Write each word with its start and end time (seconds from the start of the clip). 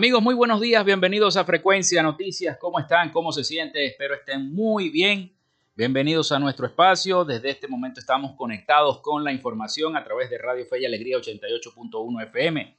Amigos, 0.00 0.22
muy 0.22 0.34
buenos 0.34 0.62
días, 0.62 0.82
bienvenidos 0.82 1.36
a 1.36 1.44
Frecuencia 1.44 2.02
Noticias. 2.02 2.56
¿Cómo 2.56 2.78
están? 2.78 3.12
¿Cómo 3.12 3.32
se 3.32 3.44
sienten? 3.44 3.84
Espero 3.84 4.14
estén 4.14 4.50
muy 4.50 4.88
bien. 4.88 5.30
Bienvenidos 5.76 6.32
a 6.32 6.38
nuestro 6.38 6.66
espacio. 6.66 7.22
Desde 7.22 7.50
este 7.50 7.68
momento 7.68 8.00
estamos 8.00 8.34
conectados 8.34 9.00
con 9.00 9.22
la 9.22 9.30
información 9.30 9.98
a 9.98 10.02
través 10.02 10.30
de 10.30 10.38
Radio 10.38 10.64
Fe 10.64 10.80
y 10.80 10.86
Alegría 10.86 11.18
88.1 11.18 12.22
FM. 12.28 12.78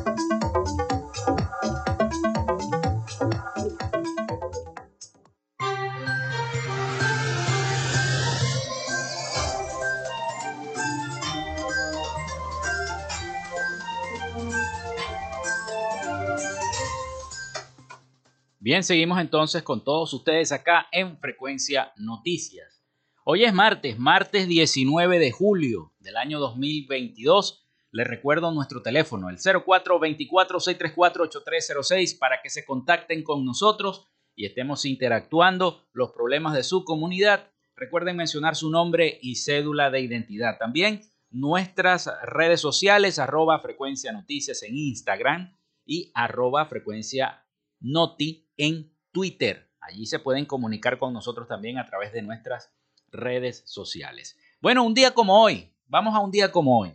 Bien, 18.71 18.85
seguimos 18.85 19.19
entonces 19.19 19.63
con 19.63 19.83
todos 19.83 20.13
ustedes 20.13 20.53
acá 20.53 20.87
en 20.93 21.17
Frecuencia 21.17 21.91
Noticias. 21.97 22.85
Hoy 23.25 23.43
es 23.43 23.53
martes, 23.53 23.99
martes 23.99 24.47
19 24.47 25.19
de 25.19 25.29
julio 25.29 25.93
del 25.99 26.15
año 26.15 26.39
2022. 26.39 27.67
Les 27.91 28.07
recuerdo 28.07 28.53
nuestro 28.53 28.81
teléfono, 28.81 29.29
el 29.29 29.39
0424-634-8306, 29.39 32.17
para 32.17 32.41
que 32.41 32.49
se 32.49 32.63
contacten 32.63 33.23
con 33.23 33.43
nosotros 33.43 34.07
y 34.37 34.45
estemos 34.45 34.85
interactuando 34.85 35.89
los 35.91 36.13
problemas 36.13 36.53
de 36.53 36.63
su 36.63 36.85
comunidad. 36.85 37.51
Recuerden 37.75 38.15
mencionar 38.15 38.55
su 38.55 38.69
nombre 38.69 39.19
y 39.21 39.35
cédula 39.35 39.91
de 39.91 39.99
identidad. 39.99 40.57
También 40.57 41.01
nuestras 41.29 42.09
redes 42.23 42.61
sociales, 42.61 43.19
arroba 43.19 43.59
frecuencia 43.59 44.13
noticias 44.13 44.63
en 44.63 44.77
Instagram 44.77 45.57
y 45.85 46.13
arroba 46.15 46.67
frecuencia 46.67 47.45
noti 47.81 48.47
en 48.61 48.93
Twitter. 49.11 49.71
Allí 49.79 50.05
se 50.05 50.19
pueden 50.19 50.45
comunicar 50.45 50.99
con 50.99 51.13
nosotros 51.13 51.47
también 51.47 51.79
a 51.79 51.87
través 51.87 52.13
de 52.13 52.21
nuestras 52.21 52.71
redes 53.07 53.63
sociales. 53.65 54.37
Bueno, 54.61 54.83
un 54.83 54.93
día 54.93 55.15
como 55.15 55.41
hoy, 55.41 55.73
vamos 55.87 56.13
a 56.13 56.19
un 56.19 56.29
día 56.29 56.51
como 56.51 56.79
hoy, 56.79 56.93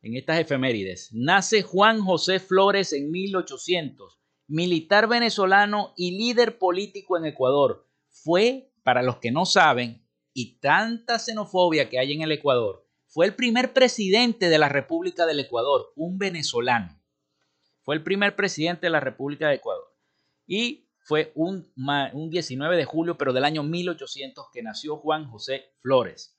en 0.00 0.16
estas 0.16 0.38
efemérides, 0.38 1.10
nace 1.12 1.60
Juan 1.60 2.00
José 2.00 2.40
Flores 2.40 2.94
en 2.94 3.10
1800, 3.10 4.18
militar 4.46 5.06
venezolano 5.06 5.92
y 5.94 6.16
líder 6.16 6.56
político 6.56 7.18
en 7.18 7.26
Ecuador. 7.26 7.86
Fue, 8.08 8.72
para 8.82 9.02
los 9.02 9.18
que 9.18 9.30
no 9.30 9.44
saben, 9.44 10.02
y 10.32 10.58
tanta 10.58 11.18
xenofobia 11.18 11.90
que 11.90 11.98
hay 11.98 12.14
en 12.14 12.22
el 12.22 12.32
Ecuador, 12.32 12.88
fue 13.08 13.26
el 13.26 13.34
primer 13.34 13.74
presidente 13.74 14.48
de 14.48 14.58
la 14.58 14.70
República 14.70 15.26
del 15.26 15.40
Ecuador, 15.40 15.92
un 15.96 16.16
venezolano. 16.16 16.98
Fue 17.82 17.94
el 17.94 18.02
primer 18.02 18.36
presidente 18.36 18.86
de 18.86 18.90
la 18.90 19.00
República 19.00 19.48
de 19.48 19.56
Ecuador. 19.56 19.94
Y 20.46 20.83
fue 21.04 21.32
un, 21.34 21.70
un 22.14 22.30
19 22.30 22.76
de 22.76 22.84
julio, 22.86 23.16
pero 23.18 23.32
del 23.34 23.44
año 23.44 23.62
1800, 23.62 24.46
que 24.52 24.62
nació 24.62 24.96
Juan 24.96 25.26
José 25.26 25.74
Flores. 25.80 26.36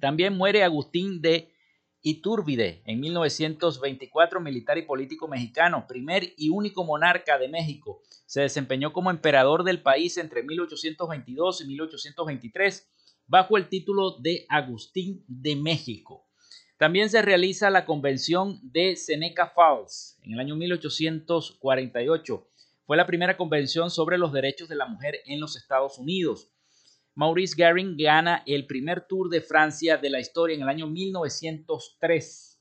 También 0.00 0.36
muere 0.36 0.64
Agustín 0.64 1.22
de 1.22 1.52
Iturbide 2.02 2.82
en 2.84 3.00
1924, 3.00 4.40
militar 4.40 4.76
y 4.78 4.82
político 4.82 5.28
mexicano, 5.28 5.86
primer 5.86 6.34
y 6.36 6.50
único 6.50 6.84
monarca 6.84 7.38
de 7.38 7.48
México. 7.48 8.02
Se 8.26 8.42
desempeñó 8.42 8.92
como 8.92 9.10
emperador 9.10 9.62
del 9.62 9.80
país 9.80 10.18
entre 10.18 10.42
1822 10.42 11.60
y 11.62 11.66
1823 11.66 12.90
bajo 13.26 13.56
el 13.56 13.68
título 13.68 14.18
de 14.18 14.44
Agustín 14.48 15.24
de 15.28 15.54
México. 15.56 16.26
También 16.78 17.08
se 17.08 17.22
realiza 17.22 17.70
la 17.70 17.84
convención 17.86 18.58
de 18.62 18.96
Seneca 18.96 19.52
Falls 19.54 20.18
en 20.22 20.32
el 20.32 20.40
año 20.40 20.56
1848. 20.56 22.48
Fue 22.86 22.98
la 22.98 23.06
primera 23.06 23.38
convención 23.38 23.90
sobre 23.90 24.18
los 24.18 24.32
derechos 24.32 24.68
de 24.68 24.76
la 24.76 24.86
mujer 24.86 25.20
en 25.24 25.40
los 25.40 25.56
Estados 25.56 25.98
Unidos. 25.98 26.50
Maurice 27.14 27.54
Garing 27.56 27.96
gana 27.96 28.42
el 28.44 28.66
primer 28.66 29.06
Tour 29.06 29.30
de 29.30 29.40
Francia 29.40 29.96
de 29.96 30.10
la 30.10 30.20
historia 30.20 30.54
en 30.54 30.62
el 30.62 30.68
año 30.68 30.86
1903. 30.86 32.60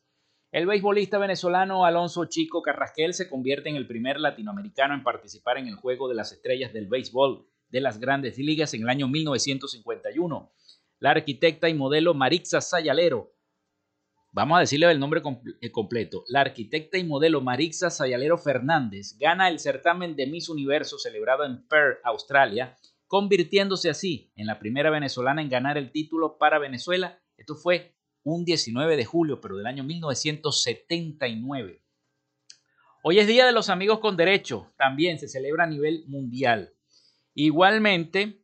El 0.54 0.66
beisbolista 0.66 1.18
venezolano 1.18 1.84
Alonso 1.84 2.24
Chico 2.26 2.62
Carrasquel 2.62 3.14
se 3.14 3.30
convierte 3.30 3.68
en 3.70 3.76
el 3.76 3.86
primer 3.86 4.18
latinoamericano 4.18 4.94
en 4.94 5.04
participar 5.04 5.58
en 5.58 5.68
el 5.68 5.76
Juego 5.76 6.08
de 6.08 6.16
las 6.16 6.32
Estrellas 6.32 6.72
del 6.72 6.88
Béisbol 6.88 7.46
de 7.68 7.82
las 7.82 8.00
Grandes 8.00 8.38
Ligas 8.38 8.74
en 8.76 8.84
el 8.84 8.90
año 8.90 9.10
1951. 9.10 10.54
La 11.00 11.12
arquitecta 11.12 11.68
y 11.68 11.74
modelo 11.74 12.14
Marixa 12.14 12.62
Sayalero, 12.62 13.34
vamos 14.34 14.58
a 14.58 14.62
decirle 14.62 14.92
el 14.92 15.00
nombre 15.00 15.22
eh, 15.62 15.72
completo, 15.72 16.26
la 16.28 16.42
arquitecta 16.42 16.98
y 16.98 17.06
modelo 17.06 17.40
Marixa 17.40 17.90
Sayalero 17.90 18.38
Fernández 18.38 19.18
gana 19.18 19.48
el 19.48 19.60
certamen 19.60 20.16
de 20.16 20.28
Miss 20.28 20.50
Universo 20.50 20.98
celebrado 20.98 21.46
en 21.46 21.66
Perth, 21.68 22.00
Australia, 22.04 22.76
convirtiéndose 23.08 23.90
así 23.90 24.32
en 24.36 24.48
la 24.48 24.60
primera 24.60 24.90
venezolana 24.90 25.42
en 25.42 25.50
ganar 25.50 25.78
el 25.78 25.92
título 25.92 26.38
para 26.38 26.60
Venezuela. 26.60 27.22
Esto 27.38 27.56
fue 27.56 27.96
un 28.24 28.44
19 28.44 28.98
de 28.98 29.06
julio, 29.06 29.40
pero 29.40 29.56
del 29.56 29.68
año 29.68 29.84
1979. 29.84 31.82
Hoy 33.04 33.20
es 33.20 33.28
Día 33.28 33.46
de 33.46 33.52
los 33.52 33.70
Amigos 33.70 34.00
con 34.00 34.18
Derecho, 34.18 34.74
también 34.78 35.20
se 35.20 35.28
celebra 35.28 35.66
a 35.66 35.68
nivel 35.68 36.06
mundial. 36.08 36.74
Igualmente, 37.36 38.42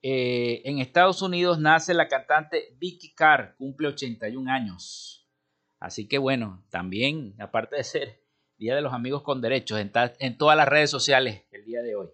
eh, 0.00 0.62
en 0.64 0.78
Estados 0.78 1.20
Unidos 1.20 1.58
nace 1.58 1.92
la 1.92 2.08
cantante 2.08 2.74
Vicky 2.78 3.14
Carr, 3.14 3.54
cumple 3.58 3.88
81 3.88 4.50
años. 4.50 5.15
Así 5.78 6.08
que 6.08 6.18
bueno, 6.18 6.64
también, 6.70 7.34
aparte 7.38 7.76
de 7.76 7.84
ser 7.84 8.22
Día 8.58 8.74
de 8.74 8.80
los 8.80 8.92
Amigos 8.92 9.22
con 9.22 9.40
Derechos, 9.40 9.78
en, 9.78 10.38
todas 10.38 10.56
las 10.56 10.68
redes 10.68 10.90
sociales 10.90 11.44
el 11.50 11.64
día 11.64 11.82
de 11.82 11.94
hoy. 11.94 12.08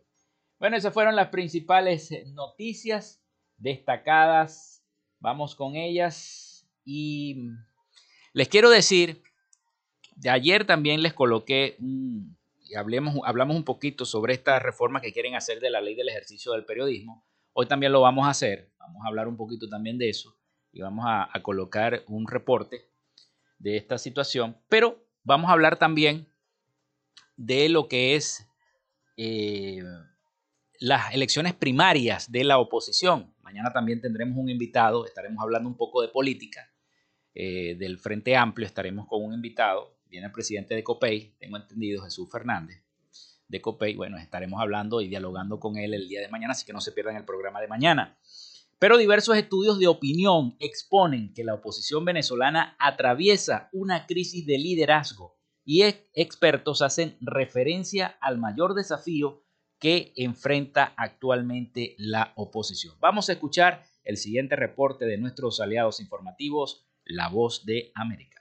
Bueno, 0.58 0.76
esas 0.76 0.92
fueron 0.92 1.14
las 1.14 1.28
principales 1.28 2.10
eh, 2.10 2.24
noticias 2.32 3.22
destacadas. 3.56 4.84
Vamos 5.20 5.54
con 5.54 5.76
ellas. 5.76 6.68
Y 6.84 7.50
les 8.32 8.48
quiero 8.48 8.70
decir, 8.70 9.22
de 10.16 10.30
ayer 10.30 10.66
también 10.66 11.02
les 11.02 11.12
coloqué 11.12 11.76
un, 11.78 12.36
hablemos, 12.76 13.20
hablamos 13.24 13.56
un 13.56 13.64
poquito 13.64 14.04
sobre 14.04 14.34
esta 14.34 14.58
reforma 14.58 15.00
que 15.00 15.12
quieren 15.12 15.36
hacer 15.36 15.60
de 15.60 15.70
la 15.70 15.80
ley 15.80 15.94
del 15.94 16.08
ejercicio 16.08 16.52
del 16.52 16.64
periodismo. 16.64 17.24
Hoy 17.52 17.66
también 17.66 17.92
lo 17.92 18.00
vamos 18.00 18.26
a 18.26 18.30
hacer. 18.30 18.72
Vamos 18.78 19.02
a 19.04 19.08
hablar 19.08 19.28
un 19.28 19.36
poquito 19.36 19.68
también 19.68 19.98
de 19.98 20.08
eso 20.08 20.36
y 20.72 20.80
vamos 20.80 21.04
a, 21.06 21.30
colocar 21.42 22.02
un 22.08 22.26
reporte 22.26 22.88
de 23.62 23.76
esta 23.76 23.96
situación. 23.96 24.58
Pero 24.68 25.06
vamos 25.22 25.48
a 25.48 25.52
hablar 25.52 25.78
también 25.78 26.28
de 27.36 27.68
lo 27.68 27.88
que 27.88 28.16
es 28.16 28.46
eh, 29.16 29.82
las 30.80 31.14
elecciones 31.14 31.54
primarias 31.54 32.30
de 32.30 32.44
la 32.44 32.58
oposición. 32.58 33.32
Mañana 33.42 33.72
también 33.72 34.00
tendremos 34.00 34.36
un 34.36 34.48
invitado, 34.50 35.06
estaremos 35.06 35.42
hablando 35.42 35.68
un 35.68 35.76
poco 35.76 36.02
de 36.02 36.08
política 36.08 36.70
eh, 37.34 37.76
del 37.78 37.98
Frente 37.98 38.36
Amplio, 38.36 38.66
estaremos 38.66 39.06
con 39.06 39.24
un 39.24 39.32
invitado, 39.32 39.96
viene 40.06 40.26
el 40.26 40.32
presidente 40.32 40.74
de 40.74 40.82
COPEI, 40.82 41.36
tengo 41.38 41.56
entendido, 41.56 42.02
Jesús 42.02 42.28
Fernández 42.30 42.82
de 43.46 43.60
COPEI. 43.60 43.94
Bueno, 43.94 44.16
estaremos 44.18 44.60
hablando 44.60 45.00
y 45.00 45.08
dialogando 45.08 45.60
con 45.60 45.76
él 45.76 45.94
el 45.94 46.08
día 46.08 46.20
de 46.20 46.28
mañana, 46.28 46.52
así 46.52 46.64
que 46.64 46.72
no 46.72 46.80
se 46.80 46.90
pierdan 46.90 47.16
el 47.16 47.24
programa 47.24 47.60
de 47.60 47.68
mañana. 47.68 48.18
Pero 48.82 48.98
diversos 48.98 49.36
estudios 49.36 49.78
de 49.78 49.86
opinión 49.86 50.56
exponen 50.58 51.32
que 51.34 51.44
la 51.44 51.54
oposición 51.54 52.04
venezolana 52.04 52.74
atraviesa 52.80 53.68
una 53.72 54.06
crisis 54.06 54.44
de 54.44 54.58
liderazgo 54.58 55.38
y 55.64 55.82
expertos 56.14 56.82
hacen 56.82 57.16
referencia 57.20 58.18
al 58.20 58.38
mayor 58.38 58.74
desafío 58.74 59.44
que 59.78 60.12
enfrenta 60.16 60.94
actualmente 60.96 61.94
la 61.96 62.32
oposición. 62.34 62.96
Vamos 62.98 63.28
a 63.28 63.34
escuchar 63.34 63.84
el 64.02 64.16
siguiente 64.16 64.56
reporte 64.56 65.04
de 65.04 65.16
nuestros 65.16 65.60
aliados 65.60 66.00
informativos, 66.00 66.84
La 67.04 67.28
Voz 67.28 67.64
de 67.64 67.92
América. 67.94 68.31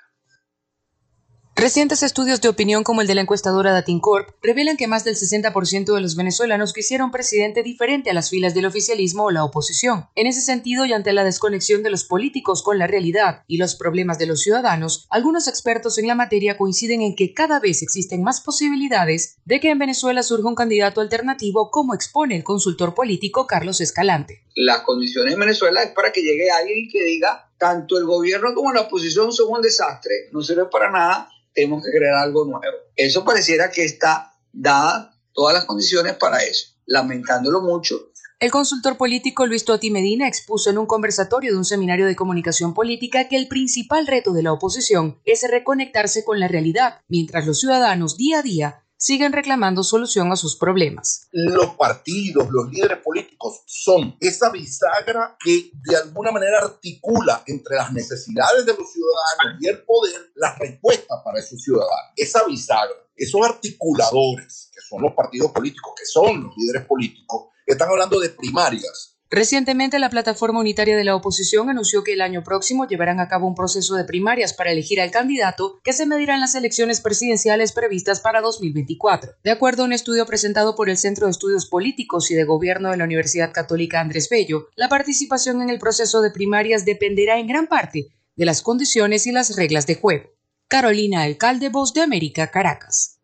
Recientes 1.62 2.02
estudios 2.02 2.42
de 2.42 2.50
opinión 2.50 2.84
como 2.84 3.02
el 3.02 3.08
de 3.08 3.14
la 3.14 3.22
encuestadora 3.22 3.72
Datincorp 3.72 4.32
revelan 4.42 4.78
que 4.78 4.88
más 4.88 5.04
del 5.04 5.16
60% 5.16 5.94
de 5.94 6.02
los 6.02 6.16
venezolanos 6.16 6.74
quisieron 6.74 7.06
un 7.06 7.12
presidente 7.12 7.62
diferente 7.62 8.10
a 8.10 8.16
las 8.16 8.32
filas 8.32 8.56
del 8.56 8.66
oficialismo 8.66 9.26
o 9.26 9.30
la 9.30 9.44
oposición. 9.44 10.08
En 10.16 10.26
ese 10.26 10.42
sentido, 10.42 10.86
y 10.86 10.94
ante 10.94 11.14
la 11.14 11.24
desconexión 11.24 11.84
de 11.84 11.92
los 11.92 12.04
políticos 12.04 12.64
con 12.64 12.80
la 12.80 12.88
realidad 12.88 13.44
y 13.46 13.58
los 13.58 13.76
problemas 13.76 14.18
de 14.18 14.26
los 14.26 14.42
ciudadanos, 14.42 15.06
algunos 15.12 15.48
expertos 15.48 16.00
en 16.00 16.08
la 16.08 16.16
materia 16.16 16.58
coinciden 16.58 17.04
en 17.04 17.16
que 17.16 17.32
cada 17.32 17.60
vez 17.60 17.84
existen 17.84 18.24
más 18.24 18.42
posibilidades 18.42 19.38
de 19.46 19.60
que 19.60 19.70
en 19.70 19.78
Venezuela 19.78 20.24
surja 20.24 20.50
un 20.50 20.56
candidato 20.56 21.00
alternativo 21.00 21.70
como 21.70 21.94
expone 21.94 22.38
el 22.38 22.44
consultor 22.44 22.96
político 22.96 23.46
Carlos 23.46 23.82
Escalante. 23.82 24.42
Las 24.56 24.82
condiciones 24.82 25.36
en 25.36 25.40
Venezuela 25.40 25.84
es 25.84 25.92
para 25.92 26.12
que 26.12 26.24
llegue 26.24 26.50
alguien 26.50 26.90
que 26.92 27.04
diga 27.04 27.51
tanto 27.62 27.96
el 28.00 28.06
gobierno 28.06 28.56
como 28.56 28.74
la 28.74 28.82
oposición 28.82 29.32
son 29.32 29.50
un 29.52 29.62
desastre, 29.62 30.30
no 30.32 30.42
sirve 30.42 30.66
para 30.66 30.90
nada 30.90 31.30
tenemos 31.54 31.84
que 31.84 31.92
crear 31.92 32.16
algo 32.16 32.44
nuevo. 32.46 32.78
Eso 32.96 33.24
pareciera 33.24 33.70
que 33.70 33.86
está 33.86 34.34
dada 34.52 35.16
todas 35.32 35.54
las 35.54 35.66
condiciones 35.66 36.16
para 36.16 36.42
eso, 36.44 36.70
lamentándolo 36.88 37.62
mucho. 37.62 38.14
El 38.40 38.50
consultor 38.50 38.98
político 38.98 39.46
Luis 39.46 39.64
Totti 39.64 39.92
Medina 39.92 40.28
expuso 40.28 40.72
en 40.72 40.80
un 40.80 40.88
conversatorio 40.88 41.52
de 41.52 41.58
un 41.60 41.66
seminario 41.66 42.08
de 42.08 42.16
comunicación 42.16 42.74
política 42.74 43.28
que 43.28 43.38
el 43.38 43.48
principal 43.48 44.08
reto 44.08 44.34
de 44.34 44.42
la 44.42 44.54
oposición 44.54 45.22
es 45.26 45.48
reconectarse 45.48 46.24
con 46.24 46.40
la 46.40 46.48
realidad, 46.48 47.02
mientras 47.08 47.46
los 47.46 47.60
ciudadanos 47.60 48.18
día 48.18 48.40
a 48.40 48.42
día 48.42 48.84
siguen 49.02 49.34
reclamando 49.34 49.84
solución 49.84 50.32
a 50.32 50.36
sus 50.36 50.56
problemas. 50.56 51.28
Los 51.32 51.76
partidos, 51.76 52.48
los 52.52 52.70
líderes 52.70 53.00
políticos 53.00 53.64
son 53.66 54.16
esa 54.20 54.52
bisagra 54.52 55.36
que 55.44 55.72
de 55.74 55.96
alguna 55.98 56.32
manera 56.32 56.60
articula 56.60 57.42
entre 57.48 57.78
las 57.78 57.92
necesidades 57.92 58.64
de 58.64 58.74
los 58.78 58.92
ciudadanos 58.94 59.60
y 59.60 59.68
el 59.70 59.82
poder 59.84 60.32
las 60.36 60.60
respuestas 60.60 61.20
para 61.26 61.40
esos 61.40 61.60
ciudadanos. 61.64 62.14
Esa 62.16 62.46
bisagra, 62.46 62.96
esos 63.16 63.44
articuladores, 63.44 64.70
que 64.72 64.82
son 64.88 65.02
los 65.02 65.14
partidos 65.14 65.52
políticos, 65.52 65.94
que 65.98 66.06
son 66.06 66.44
los 66.44 66.56
líderes 66.56 66.86
políticos, 66.86 67.48
están 67.66 67.90
hablando 67.90 68.20
de 68.20 68.30
primarias, 68.30 69.11
Recientemente, 69.34 69.98
la 69.98 70.10
plataforma 70.10 70.60
unitaria 70.60 70.98
de 70.98 71.06
la 71.06 71.16
oposición 71.16 71.70
anunció 71.70 72.04
que 72.04 72.12
el 72.12 72.22
año 72.22 72.44
próximo 72.44 72.86
llevarán 72.86 73.22
a 73.22 73.30
cabo 73.30 73.48
un 73.48 73.56
proceso 73.56 73.96
de 73.96 74.04
primarias 74.04 74.54
para 74.54 74.74
elegir 74.74 75.00
al 75.00 75.10
candidato 75.10 75.80
que 75.86 75.94
se 75.94 76.06
medirá 76.06 76.34
en 76.34 76.42
las 76.42 76.54
elecciones 76.54 77.00
presidenciales 77.00 77.72
previstas 77.72 78.20
para 78.20 78.42
2024. 78.42 79.36
De 79.42 79.52
acuerdo 79.52 79.84
a 79.84 79.86
un 79.86 79.94
estudio 79.94 80.26
presentado 80.26 80.76
por 80.76 80.90
el 80.90 80.98
Centro 80.98 81.28
de 81.28 81.32
Estudios 81.32 81.66
Políticos 81.66 82.30
y 82.30 82.36
de 82.36 82.44
Gobierno 82.44 82.92
de 82.92 82.98
la 82.98 83.06
Universidad 83.06 83.54
Católica 83.54 84.02
Andrés 84.02 84.28
Bello, 84.30 84.68
la 84.76 84.90
participación 84.90 85.62
en 85.62 85.70
el 85.70 85.80
proceso 85.80 86.22
de 86.22 86.32
primarias 86.32 86.84
dependerá 86.84 87.40
en 87.40 87.48
gran 87.48 87.68
parte 87.68 88.08
de 88.36 88.46
las 88.46 88.62
condiciones 88.62 89.28
y 89.28 89.32
las 89.32 89.56
reglas 89.56 89.88
de 89.88 89.96
juego. 89.96 90.30
Carolina 90.68 91.24
Alcalde, 91.24 91.70
Voz 91.70 91.94
de 91.94 92.02
América, 92.02 92.48
Caracas. 92.48 93.21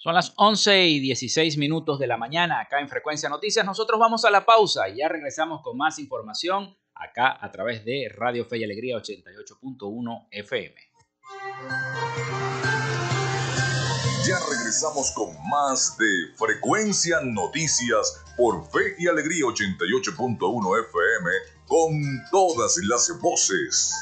Son 0.00 0.14
las 0.14 0.32
11 0.36 0.86
y 0.86 1.00
16 1.00 1.58
minutos 1.58 1.98
de 1.98 2.06
la 2.06 2.16
mañana 2.16 2.60
acá 2.60 2.78
en 2.78 2.88
Frecuencia 2.88 3.28
Noticias. 3.28 3.66
Nosotros 3.66 3.98
vamos 3.98 4.24
a 4.24 4.30
la 4.30 4.46
pausa 4.46 4.88
y 4.88 4.98
ya 4.98 5.08
regresamos 5.08 5.60
con 5.60 5.76
más 5.76 5.98
información 5.98 6.72
acá 6.94 7.36
a 7.40 7.50
través 7.50 7.84
de 7.84 8.08
Radio 8.14 8.44
Fe 8.44 8.58
y 8.58 8.64
Alegría 8.64 8.96
88.1 8.96 10.28
FM. 10.30 10.74
Ya 14.24 14.36
regresamos 14.48 15.10
con 15.16 15.34
más 15.50 15.98
de 15.98 16.06
Frecuencia 16.36 17.18
Noticias 17.24 18.24
por 18.36 18.64
Fe 18.70 18.94
y 19.00 19.08
Alegría 19.08 19.46
88.1 19.46 20.86
FM 20.86 21.30
con 21.66 21.92
todas 22.30 22.76
las 22.84 23.20
voces. 23.20 23.92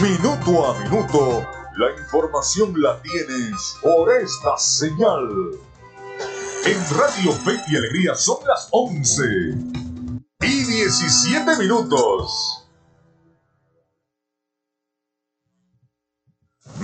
Minuto 0.00 0.64
a 0.64 0.80
minuto, 0.80 1.46
la 1.76 1.90
información 1.98 2.74
la 2.80 3.00
tienes 3.00 3.76
por 3.80 4.12
esta 4.12 4.58
señal. 4.58 5.28
En 6.64 6.78
Radio 6.96 7.32
Fe 7.32 7.60
y 7.68 7.76
Alegría 7.76 8.14
son 8.14 8.38
las 8.46 8.68
11 8.70 9.22
y 10.42 10.64
17 10.64 11.56
minutos. 11.56 12.68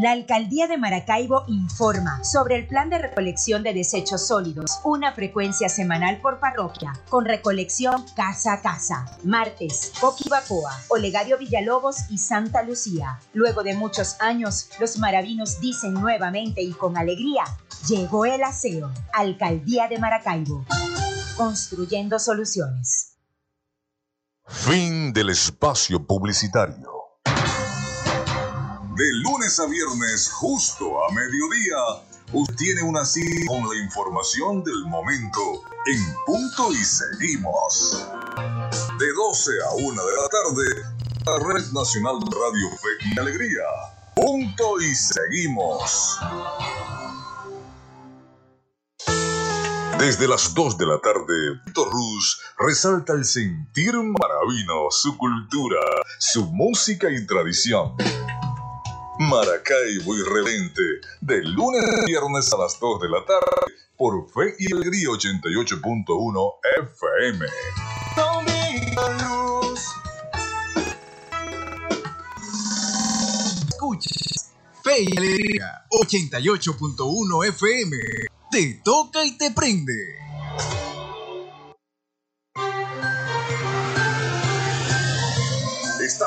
La 0.00 0.12
alcaldía 0.12 0.66
de 0.66 0.78
Maracaibo 0.78 1.44
informa 1.46 2.24
sobre 2.24 2.56
el 2.56 2.66
plan 2.66 2.88
de 2.88 2.96
recolección 2.96 3.62
de 3.62 3.74
desechos 3.74 4.26
sólidos, 4.26 4.80
una 4.82 5.12
frecuencia 5.12 5.68
semanal 5.68 6.22
por 6.22 6.40
parroquia, 6.40 6.94
con 7.10 7.26
recolección 7.26 8.06
casa 8.16 8.54
a 8.54 8.62
casa. 8.62 9.04
Martes, 9.24 9.92
Coquibacoa, 10.00 10.72
Olegario 10.88 11.36
Villalobos 11.36 12.10
y 12.10 12.16
Santa 12.16 12.62
Lucía. 12.62 13.20
Luego 13.34 13.62
de 13.62 13.74
muchos 13.74 14.16
años, 14.20 14.70
los 14.80 14.96
maravinos 14.96 15.60
dicen 15.60 15.92
nuevamente 15.92 16.62
y 16.62 16.72
con 16.72 16.96
alegría, 16.96 17.44
llegó 17.86 18.24
el 18.24 18.42
aseo. 18.42 18.90
Alcaldía 19.12 19.86
de 19.88 19.98
Maracaibo. 19.98 20.64
Construyendo 21.36 22.18
soluciones. 22.18 23.18
Fin 24.46 25.12
del 25.12 25.28
espacio 25.28 26.06
publicitario. 26.06 26.99
De 29.00 29.10
lunes 29.14 29.58
a 29.58 29.64
viernes, 29.64 30.30
justo 30.30 31.02
a 31.02 31.10
mediodía, 31.14 31.78
usted 32.34 32.54
tiene 32.56 32.82
una 32.82 33.02
cita 33.02 33.46
con 33.46 33.66
la 33.66 33.82
información 33.82 34.62
del 34.62 34.84
momento 34.84 35.40
en 35.86 35.98
punto 36.26 36.70
y 36.70 36.84
seguimos. 36.84 38.06
De 38.98 39.12
12 39.14 39.52
a 39.70 39.74
1 39.76 40.04
de 40.04 40.16
la 40.16 40.28
tarde, 40.28 40.82
la 41.24 41.38
Red 41.38 41.72
Nacional 41.72 42.20
Radio 42.20 42.68
Fe 42.76 43.08
y 43.14 43.18
Alegría. 43.18 43.62
Punto 44.14 44.78
y 44.82 44.94
seguimos. 44.94 46.18
Desde 49.98 50.28
las 50.28 50.52
2 50.52 50.76
de 50.76 50.86
la 50.86 50.98
tarde, 50.98 51.60
Víctor 51.64 51.90
Ruz 51.90 52.42
resalta 52.58 53.14
el 53.14 53.24
sentir 53.24 53.94
maravino, 53.94 54.90
su 54.90 55.16
cultura, 55.16 55.80
su 56.18 56.44
música 56.52 57.10
y 57.10 57.26
tradición. 57.26 57.96
Maracaibo 59.20 60.16
Irredente, 60.16 60.82
de 61.20 61.42
lunes 61.42 61.84
a 61.84 62.06
viernes 62.06 62.50
a 62.54 62.56
las 62.56 62.80
2 62.80 63.02
de 63.02 63.08
la 63.10 63.22
tarde, 63.26 63.74
por 63.94 64.26
Fe 64.30 64.56
y 64.58 64.72
Alegría 64.72 65.10
88.1 65.10 66.54
FM. 66.94 67.46
Escuches 73.68 74.52
Fe 74.82 75.02
y 75.02 75.18
Alegría 75.18 75.84
88.1 75.90 77.48
FM. 77.48 77.96
Te 78.50 78.80
toca 78.82 79.22
y 79.26 79.36
te 79.36 79.50
prende. 79.50 80.16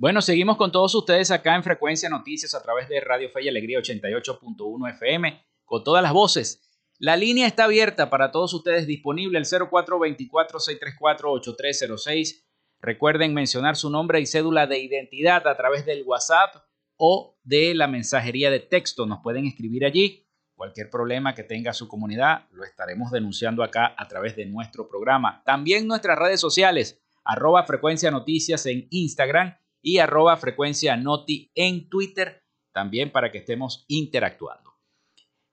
Bueno, 0.00 0.22
seguimos 0.22 0.56
con 0.56 0.70
todos 0.70 0.94
ustedes 0.94 1.32
acá 1.32 1.56
en 1.56 1.64
Frecuencia 1.64 2.08
Noticias 2.08 2.54
a 2.54 2.62
través 2.62 2.88
de 2.88 3.00
Radio 3.00 3.30
Fe 3.30 3.42
y 3.42 3.48
Alegría 3.48 3.80
88.1 3.80 4.90
FM, 4.90 5.44
con 5.64 5.82
todas 5.82 6.04
las 6.04 6.12
voces. 6.12 6.62
La 7.00 7.16
línea 7.16 7.48
está 7.48 7.64
abierta 7.64 8.08
para 8.08 8.30
todos 8.30 8.54
ustedes, 8.54 8.86
disponible 8.86 9.40
el 9.40 9.44
0424-634-8306. 9.44 12.44
Recuerden 12.78 13.34
mencionar 13.34 13.74
su 13.74 13.90
nombre 13.90 14.20
y 14.20 14.26
cédula 14.26 14.68
de 14.68 14.78
identidad 14.78 15.44
a 15.48 15.56
través 15.56 15.84
del 15.84 16.04
WhatsApp 16.06 16.54
o 16.96 17.36
de 17.42 17.74
la 17.74 17.88
mensajería 17.88 18.52
de 18.52 18.60
texto. 18.60 19.04
Nos 19.04 19.18
pueden 19.20 19.46
escribir 19.46 19.84
allí. 19.84 20.28
Cualquier 20.54 20.90
problema 20.90 21.34
que 21.34 21.42
tenga 21.42 21.72
su 21.72 21.88
comunidad 21.88 22.46
lo 22.52 22.62
estaremos 22.62 23.10
denunciando 23.10 23.64
acá 23.64 23.96
a 23.98 24.06
través 24.06 24.36
de 24.36 24.46
nuestro 24.46 24.88
programa. 24.88 25.42
También 25.44 25.88
nuestras 25.88 26.16
redes 26.16 26.38
sociales, 26.38 27.02
arroba 27.24 27.64
frecuencia 27.64 28.12
noticias 28.12 28.64
en 28.66 28.86
Instagram 28.90 29.56
y 29.82 29.98
arroba 29.98 30.36
frecuencia 30.36 30.96
noti 30.96 31.50
en 31.54 31.88
Twitter 31.88 32.44
también 32.72 33.10
para 33.10 33.30
que 33.30 33.38
estemos 33.38 33.84
interactuando. 33.88 34.74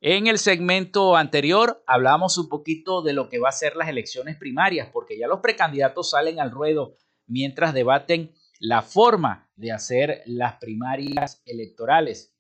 En 0.02 0.28
el 0.28 0.38
segmento 0.38 1.16
anterior 1.16 1.84
hablamos 1.88 2.38
un 2.38 2.50
poquito 2.50 3.02
de 3.02 3.14
lo 3.14 3.30
que 3.30 3.40
va 3.40 3.50
a 3.50 3.54
ser 3.54 3.76
las 3.76 3.90
elecciones 3.90 4.38
primarias, 4.38 4.90
porque 4.94 5.18
ya 5.18 5.28
los 5.28 5.40
precandidatos 5.40 6.12
salen 6.12 6.40
al 6.40 6.52
ruedo 6.52 6.98
mientras 7.26 7.74
debaten 7.74 8.32
la 8.60 8.82
forma 8.82 9.50
de 9.56 9.72
hacer 9.72 10.22
las 10.26 10.58
primarias 10.58 11.42
electorales. 11.46 12.36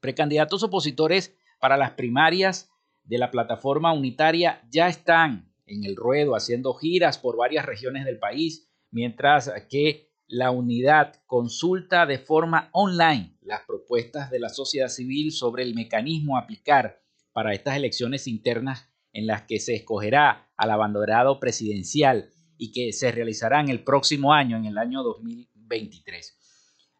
Precandidatos 0.00 0.62
opositores 0.62 1.36
para 1.60 1.76
las 1.76 1.90
primarias 1.90 2.70
de 3.04 3.18
la 3.18 3.30
plataforma 3.30 3.92
unitaria 3.92 4.62
ya 4.70 4.88
están 4.88 5.52
en 5.66 5.84
el 5.84 5.96
ruedo 5.96 6.34
haciendo 6.34 6.72
giras 6.74 7.18
por 7.18 7.36
varias 7.36 7.66
regiones 7.66 8.04
del 8.04 8.18
país, 8.18 8.70
mientras 8.90 9.52
que 9.68 10.07
la 10.28 10.50
unidad 10.50 11.14
consulta 11.26 12.04
de 12.04 12.18
forma 12.18 12.68
online 12.72 13.34
las 13.40 13.62
propuestas 13.66 14.30
de 14.30 14.38
la 14.38 14.50
sociedad 14.50 14.88
civil 14.88 15.32
sobre 15.32 15.62
el 15.62 15.74
mecanismo 15.74 16.36
a 16.36 16.40
aplicar 16.40 17.00
para 17.32 17.54
estas 17.54 17.76
elecciones 17.76 18.26
internas 18.26 18.90
en 19.12 19.26
las 19.26 19.42
que 19.42 19.58
se 19.58 19.74
escogerá 19.74 20.50
al 20.56 20.70
abanderado 20.70 21.40
presidencial 21.40 22.30
y 22.58 22.72
que 22.72 22.92
se 22.92 23.10
realizarán 23.10 23.70
el 23.70 23.82
próximo 23.82 24.34
año, 24.34 24.58
en 24.58 24.66
el 24.66 24.76
año 24.76 25.02
2023. 25.02 26.36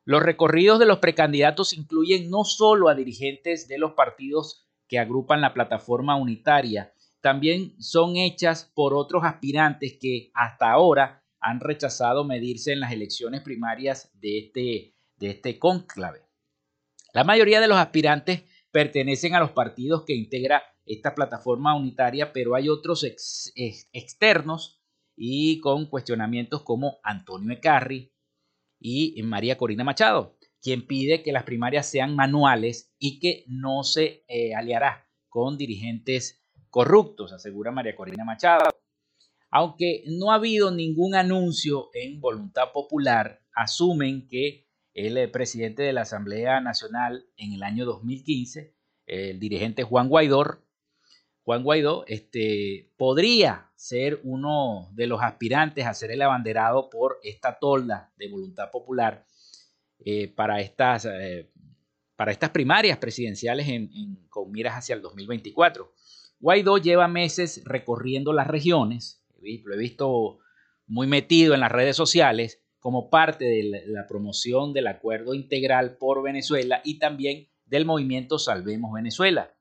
Los 0.05 0.23
recorridos 0.23 0.79
de 0.79 0.87
los 0.87 1.01
precandidatos 1.01 1.75
incluyen 1.75 2.31
no 2.31 2.45
solo 2.45 2.89
a 2.89 2.95
dirigentes 2.95 3.69
de 3.69 3.77
los 3.77 3.93
partidos 3.93 4.67
que 4.89 4.99
agrupan 4.99 5.43
la 5.43 5.53
plataforma 5.53 6.17
unitaria, 6.17 6.95
también 7.21 7.75
son 7.79 8.17
hechas 8.17 8.71
por 8.75 8.95
otros 8.95 9.25
aspirantes 9.25 9.99
que 10.01 10.31
hasta 10.33 10.71
ahora 10.71 11.18
han 11.40 11.61
rechazado 11.61 12.25
medirse 12.25 12.73
en 12.73 12.80
las 12.80 12.92
elecciones 12.92 13.42
primarias 13.42 14.11
de 14.14 14.38
este, 14.38 14.95
de 15.16 15.30
este 15.30 15.59
cónclave. 15.59 16.23
La 17.12 17.25
mayoría 17.25 17.61
de 17.61 17.68
los 17.68 17.78
aspirantes 17.78 18.45
pertenecen 18.71 19.35
a 19.35 19.40
los 19.40 19.52
partidos 19.52 20.04
que 20.04 20.14
integra 20.14 20.62
esta 20.85 21.14
plataforma 21.14 21.76
unitaria, 21.76 22.33
pero 22.33 22.54
hay 22.54 22.68
otros 22.68 23.04
externos 23.92 24.83
y 25.16 25.61
con 25.61 25.87
cuestionamientos 25.87 26.62
como 26.62 26.99
Antonio 27.02 27.52
Ecarri 27.52 28.12
y 28.78 29.21
María 29.23 29.59
Corina 29.59 29.85
Machado, 29.85 30.38
quien 30.62 30.87
pide 30.87 31.23
que 31.23 31.33
las 31.33 31.45
primarias 31.45 31.90
sean 31.90 32.14
manuales 32.14 32.95
y 32.99 33.18
que 33.18 33.45
no 33.49 33.83
se 33.83 34.25
eh, 34.28 34.54
aliará 34.54 35.09
con 35.28 35.59
dirigentes 35.59 36.45
corruptos, 36.71 37.33
asegura 37.33 37.73
María 37.73 37.97
Corina 37.97 38.25
Machado. 38.25 38.78
Aunque 39.50 40.05
no 40.07 40.31
ha 40.31 40.37
habido 40.37 40.71
ningún 40.71 41.14
anuncio 41.14 41.90
en 41.95 42.21
voluntad 42.21 42.73
popular, 42.73 43.43
asumen 43.55 44.28
que 44.28 44.67
el 44.95 45.17
eh, 45.17 45.28
presidente 45.28 45.83
de 45.83 45.93
la 45.93 46.02
Asamblea 46.02 46.61
Nacional 46.61 47.26
en 47.37 47.52
el 47.52 47.62
año 47.62 47.85
2015, 47.85 48.75
el 49.07 49.40
dirigente 49.40 49.85
Juan 49.85 50.09
Guaidó, 50.09 50.61
Juan 51.45 51.62
Guaidó 51.62 52.05
este, 52.07 52.93
podría 52.99 53.71
ser 53.75 54.21
uno 54.23 54.90
de 54.93 55.07
los 55.07 55.23
aspirantes 55.23 55.87
a 55.87 55.95
ser 55.95 56.11
el 56.11 56.21
abanderado 56.21 56.90
por 56.90 57.19
esta 57.23 57.59
tolda 57.59 58.12
de 58.19 58.28
voluntad 58.28 58.71
popular 58.71 59.25
eh, 60.00 60.28
para, 60.28 60.61
estas, 60.61 61.07
eh, 61.07 61.50
para 62.17 62.33
estas 62.33 62.50
primarias 62.50 62.99
presidenciales 62.99 63.67
con 64.28 64.52
miras 64.52 64.75
hacia 64.75 64.95
el 64.95 65.00
2024. 65.00 65.90
Guaidó 66.38 66.76
lleva 66.76 67.09
meses 67.09 67.62
recorriendo 67.64 68.35
las 68.35 68.47
regiones, 68.47 69.18
lo 69.38 69.75
he 69.75 69.78
visto 69.78 70.38
muy 70.87 71.07
metido 71.07 71.54
en 71.54 71.61
las 71.61 71.73
redes 71.73 71.97
sociales 71.97 72.62
como 72.78 73.11
parte 73.11 73.45
de 73.45 73.85
la 73.87 74.07
promoción 74.07 74.73
del 74.73 74.87
acuerdo 74.87 75.35
integral 75.35 75.97
por 75.97 76.23
Venezuela 76.23 76.80
y 76.85 76.99
también 76.99 77.49
del 77.66 77.85
movimiento 77.85 78.38
Salvemos 78.38 78.92
Venezuela. 78.92 79.54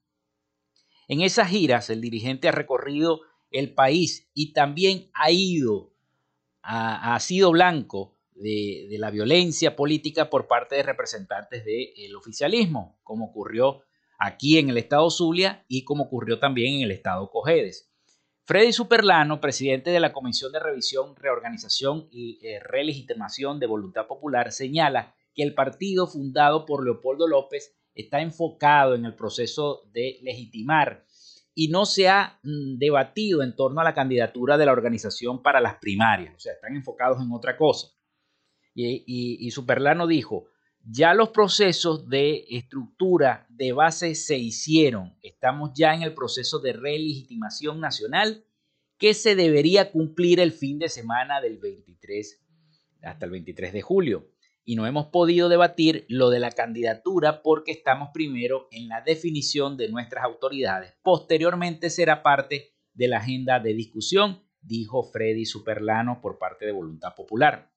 En 1.08 1.22
esas 1.22 1.50
giras, 1.50 1.90
el 1.90 2.02
dirigente 2.02 2.48
ha 2.48 2.52
recorrido 2.52 3.22
el 3.52 3.74
país 3.74 4.30
y 4.34 4.54
también 4.54 5.10
ha 5.14 5.32
ido, 5.32 5.94
ha, 6.62 7.18
sido 7.20 7.52
blanco 7.52 8.18
de, 8.34 8.88
la 9.00 9.10
violencia 9.10 9.76
política 9.76 10.30
por 10.30 10.48
parte 10.48 10.76
de 10.76 10.84
representantes 10.84 11.64
del 11.66 12.16
oficialismo, 12.16 13.00
como 13.04 13.26
ocurrió 13.26 13.84
aquí 14.20 14.58
en 14.58 14.70
el 14.70 14.78
estado 14.78 15.10
Zulia 15.10 15.66
y 15.68 15.84
como 15.84 16.06
ocurrió 16.06 16.40
también 16.40 16.76
en 16.76 16.82
el 16.82 16.92
estado 16.92 17.30
Cojedes. 17.30 17.90
Freddy 18.48 18.72
Superlano, 18.72 19.42
presidente 19.42 19.90
de 19.90 20.00
la 20.00 20.14
Comisión 20.14 20.54
de 20.54 20.62
Revisión, 20.62 21.18
Reorganización 21.18 22.08
y 22.12 22.40
eh, 22.48 22.62
Relegitimación 22.62 23.60
de 23.60 23.68
Voluntad 23.68 24.08
Popular, 24.08 24.54
señala 24.54 25.14
que 25.36 25.44
el 25.44 25.54
partido 25.54 26.08
fundado 26.08 26.66
por 26.66 26.86
Leopoldo 26.86 27.28
López 27.28 27.76
está 27.94 28.22
enfocado 28.22 28.96
en 28.96 29.04
el 29.04 29.16
proceso 29.16 29.82
de 29.92 30.20
legitimar 30.22 31.04
y 31.54 31.68
no 31.68 31.86
se 31.86 32.08
ha 32.08 32.40
mm, 32.42 32.78
debatido 32.78 33.44
en 33.44 33.54
torno 33.54 33.82
a 33.82 33.84
la 33.84 33.94
candidatura 33.94 34.58
de 34.58 34.66
la 34.66 34.72
organización 34.72 35.44
para 35.44 35.60
las 35.60 35.76
primarias, 35.76 36.34
o 36.34 36.40
sea, 36.40 36.54
están 36.54 36.74
enfocados 36.74 37.22
en 37.22 37.30
otra 37.34 37.58
cosa. 37.58 37.90
Y, 38.74 39.52
Superlano 39.52 40.08
dijo, 40.08 40.46
ya 40.90 41.14
los 41.14 41.30
procesos 41.30 42.08
de 42.08 42.46
estructura 42.50 43.46
de 43.50 43.74
base 43.74 44.16
se 44.16 44.38
hicieron, 44.38 45.18
estamos 45.22 45.72
ya 45.76 45.94
en 45.94 46.02
el 46.02 46.14
proceso 46.14 46.60
de 46.60 46.74
relegitimación 46.74 47.82
nacional 47.82 48.46
que 48.98 49.14
se 49.14 49.36
debería 49.36 49.92
cumplir 49.92 50.40
el 50.40 50.52
fin 50.52 50.80
de 50.80 50.90
semana 50.90 51.42
del 51.42 51.58
23 51.58 52.42
hasta 53.04 53.26
el 53.26 53.32
23 53.32 53.74
de 53.74 53.82
julio 53.82 54.32
y 54.64 54.76
no 54.76 54.88
hemos 54.88 55.08
podido 55.08 55.50
debatir 55.50 56.06
lo 56.10 56.30
de 56.30 56.40
la 56.40 56.52
candidatura 56.52 57.42
porque 57.42 57.72
estamos 57.72 58.10
primero 58.14 58.68
en 58.72 58.88
la 58.88 59.02
definición 59.02 59.78
de 59.78 59.90
nuestras 59.90 60.24
autoridades. 60.24 60.94
Posteriormente 61.04 61.90
será 61.90 62.24
parte 62.24 62.74
de 62.94 63.08
la 63.08 63.18
agenda 63.18 63.60
de 63.60 63.74
discusión, 63.74 64.44
dijo 64.62 65.04
Freddy 65.04 65.46
Superlano 65.46 66.20
por 66.22 66.38
parte 66.38 66.66
de 66.66 66.72
Voluntad 66.72 67.14
Popular. 67.14 67.72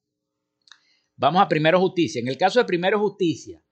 Vamos 1.20 1.42
a 1.42 1.48
Primero 1.48 1.78
Justicia. 1.78 2.18
En 2.18 2.28
el 2.28 2.38
caso 2.38 2.61
de 2.61 2.64
Primero 2.64 2.98
Justicia, 2.98 3.62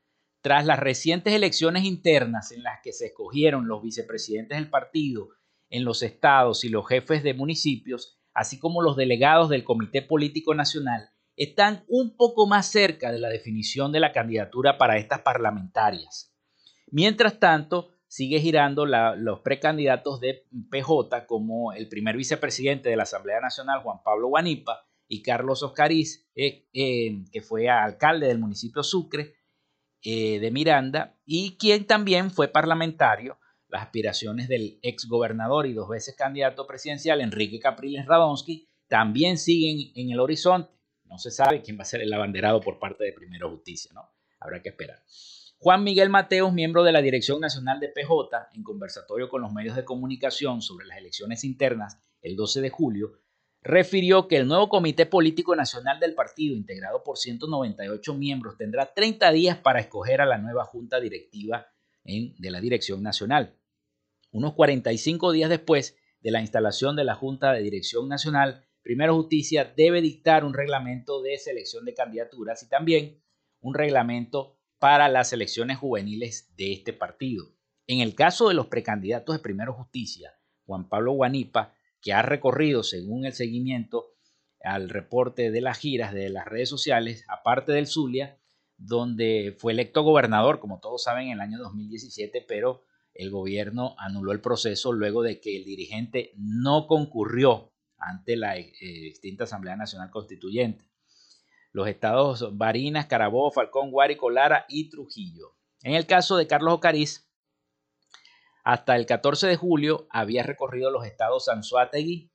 tras 0.43 0.67
las 0.67 0.79
recientes 0.79 1.33
elecciones 1.33 1.85
internas 1.85 2.53
en 2.53 2.63
las 2.63 2.81
que 2.83 2.93
se 2.93 3.07
escogieron 3.07 3.69
los 3.69 3.83
vicepresidentes 3.83 4.59
del 4.59 4.69
partido 4.69 5.31
en 5.71 5.83
los 5.83 6.03
estados 6.03 6.63
y 6.65 6.69
los 6.69 6.87
jefes 6.87 7.23
de 7.23 7.33
municipios, 7.33 8.21
así 8.35 8.59
como 8.59 8.83
los 8.83 8.97
delegados 8.97 9.49
del 9.49 9.65
Comité 9.65 10.03
Político 10.03 10.55
Nacional, 10.55 11.09
están 11.37 11.87
un 11.89 12.19
poco 12.19 12.47
más 12.47 12.71
cerca 12.71 13.11
de 13.13 13.19
la 13.19 13.31
definición 13.31 13.93
de 13.93 14.01
la 14.01 14.13
candidatura 14.13 14.77
para 14.77 14.99
estas 14.99 15.21
parlamentarias. 15.21 16.37
Mientras 16.91 17.41
tanto, 17.41 17.89
sigue 18.09 18.41
girando 18.41 18.85
los 18.85 19.41
precandidatos 19.41 20.21
de 20.21 20.47
PJ 20.71 21.25
como 21.25 21.73
el 21.73 21.89
primer 21.89 22.15
vicepresidente 22.15 22.91
de 22.91 22.97
la 22.97 23.05
Asamblea 23.05 23.41
Nacional, 23.41 23.81
Juan 23.81 24.03
Pablo 24.05 24.29
Guanipa, 24.29 24.88
y 25.09 25.23
Carlos 25.23 25.63
Oscariz, 25.63 26.29
eh, 26.35 26.69
eh, 26.73 27.25
que 27.33 27.41
fue 27.41 27.69
alcalde 27.69 28.29
del 28.29 28.39
municipio 28.39 28.83
Sucre 28.83 29.35
eh, 30.03 30.39
de 30.39 30.51
Miranda, 30.51 31.19
y 31.25 31.57
quien 31.57 31.87
también 31.87 32.31
fue 32.31 32.49
parlamentario, 32.49 33.39
las 33.69 33.83
aspiraciones 33.83 34.49
del 34.49 34.79
ex 34.83 35.07
gobernador 35.07 35.67
y 35.67 35.73
dos 35.73 35.89
veces 35.89 36.15
candidato 36.17 36.67
presidencial, 36.67 37.21
Enrique 37.21 37.59
Capriles 37.59 38.07
Radonsky, 38.07 38.69
también 38.87 39.39
siguen 39.39 39.93
en 39.95 40.11
el 40.11 40.21
horizonte. 40.21 40.71
No 41.05 41.19
se 41.19 41.31
sabe 41.31 41.63
quién 41.63 41.79
va 41.79 41.83
a 41.83 41.87
ser 41.87 42.03
el 42.03 42.13
abanderado 42.13 42.61
por 42.61 42.79
parte 42.79 43.05
de 43.05 43.13
Primero 43.13 43.51
Justicia, 43.51 43.91
¿no? 43.95 44.11
Habrá 44.41 44.63
que 44.63 44.69
esperar. 44.71 45.03
Juan 45.59 45.83
Miguel 45.83 46.09
Mateos, 46.09 46.53
miembro 46.53 46.85
de 46.85 46.93
la 46.93 47.03
Dirección 47.03 47.41
Nacional 47.41 47.81
de 47.81 47.89
PJ, 47.89 48.49
en 48.55 48.63
conversatorio 48.63 49.29
con 49.29 49.43
los 49.43 49.53
medios 49.53 49.75
de 49.75 49.85
comunicación 49.85 50.63
sobre 50.63 50.87
las 50.87 50.99
elecciones 50.99 51.45
internas 51.45 51.99
el 52.23 52.37
12 52.37 52.61
de 52.61 52.71
julio, 52.71 53.13
refirió 53.69 54.29
que 54.29 54.39
el 54.39 54.49
nuevo 54.49 54.71
Comité 54.71 55.05
Político 55.05 55.55
Nacional 55.55 56.01
del 56.01 56.15
partido, 56.15 56.57
integrado 56.57 57.05
por 57.05 57.19
198 57.19 58.15
miembros, 58.15 58.57
tendrá 58.57 58.95
30 58.95 59.31
días 59.33 59.59
para 59.59 59.79
escoger 59.79 60.23
a 60.23 60.27
la 60.27 60.39
nueva 60.39 60.65
Junta 60.65 60.99
Directiva 61.01 61.67
de 62.03 62.51
la 62.51 62.63
Dirección 62.63 63.03
Nacional. 63.03 63.59
Unos 64.33 64.55
45 64.55 65.33
días 65.33 65.51
después 65.51 65.99
de 66.23 66.31
la 66.31 66.41
instalación 66.41 66.97
de 66.97 67.05
la 67.05 67.15
Junta 67.15 67.53
de 67.53 67.61
Dirección 67.61 68.09
Nacional, 68.09 68.65
Primero 68.81 69.15
Justicia 69.15 69.71
debe 69.77 70.01
dictar 70.01 70.47
un 70.47 70.55
reglamento 70.55 71.21
de 71.21 71.37
selección 71.37 71.85
de 71.85 71.93
candidaturas 71.93 72.63
y 72.63 72.71
también 72.71 73.23
un 73.61 73.75
reglamento 73.75 74.57
para 74.79 75.11
las 75.11 75.35
elecciones 75.35 75.77
juveniles 75.77 76.55
de 76.57 76.73
este 76.73 76.95
partido. 76.95 77.45
En 77.87 78.01
el 78.01 78.15
caso 78.15 78.49
de 78.49 78.55
los 78.55 78.69
precandidatos 78.69 79.37
de 79.37 79.43
Primero 79.43 79.75
Justicia, 79.75 80.33
Juan 80.65 80.89
Pablo 80.89 81.13
Guanipa, 81.13 81.75
que 82.01 82.13
ha 82.13 82.23
recorrido 82.23 82.83
según 82.83 83.25
el 83.25 83.33
seguimiento 83.33 84.15
al 84.63 84.89
reporte 84.89 85.51
de 85.51 85.61
las 85.61 85.79
giras 85.79 86.13
de 86.13 86.31
las 86.31 86.47
redes 86.47 86.69
sociales, 86.69 87.25
aparte 87.29 87.73
del 87.73 87.87
Zulia, 87.87 88.39
donde 88.77 89.57
fue 89.59 89.73
electo 89.73 90.03
gobernador, 90.03 90.61
como 90.61 90.81
todos 90.81 91.03
saben, 91.03 91.27
en 91.27 91.33
el 91.35 91.41
año 91.41 91.59
2017, 91.59 92.45
pero 92.47 92.85
el 93.15 93.31
gobierno 93.31 93.97
anuló 93.99 94.33
el 94.33 94.41
proceso 94.41 94.93
luego 94.93 95.23
de 95.23 95.41
que 95.41 95.57
el 95.57 95.65
dirigente 95.65 96.33
no 96.37 96.87
concurrió 96.87 97.73
ante 97.99 98.37
la 98.37 98.57
eh, 98.57 98.73
extinta 98.81 99.45
Asamblea 99.45 99.77
Nacional 99.77 100.11
Constituyente. 100.11 100.85
Los 101.73 101.89
estados 101.89 102.57
Barinas, 102.57 103.07
Carabobo, 103.07 103.51
Falcón, 103.51 103.91
Guárico, 103.91 104.31
Lara 104.31 104.65
y 104.69 104.89
Trujillo. 104.89 105.57
En 105.83 105.95
el 105.95 106.07
caso 106.07 106.37
de 106.37 106.47
Carlos 106.47 106.75
Ocariz, 106.75 107.28
Hasta 108.69 108.97
el 108.97 109.07
14 109.07 109.47
de 109.47 109.57
julio 109.57 110.07
había 110.11 110.43
recorrido 110.43 110.91
los 110.91 111.07
estados 111.07 111.49
Anzuategui, 111.49 112.31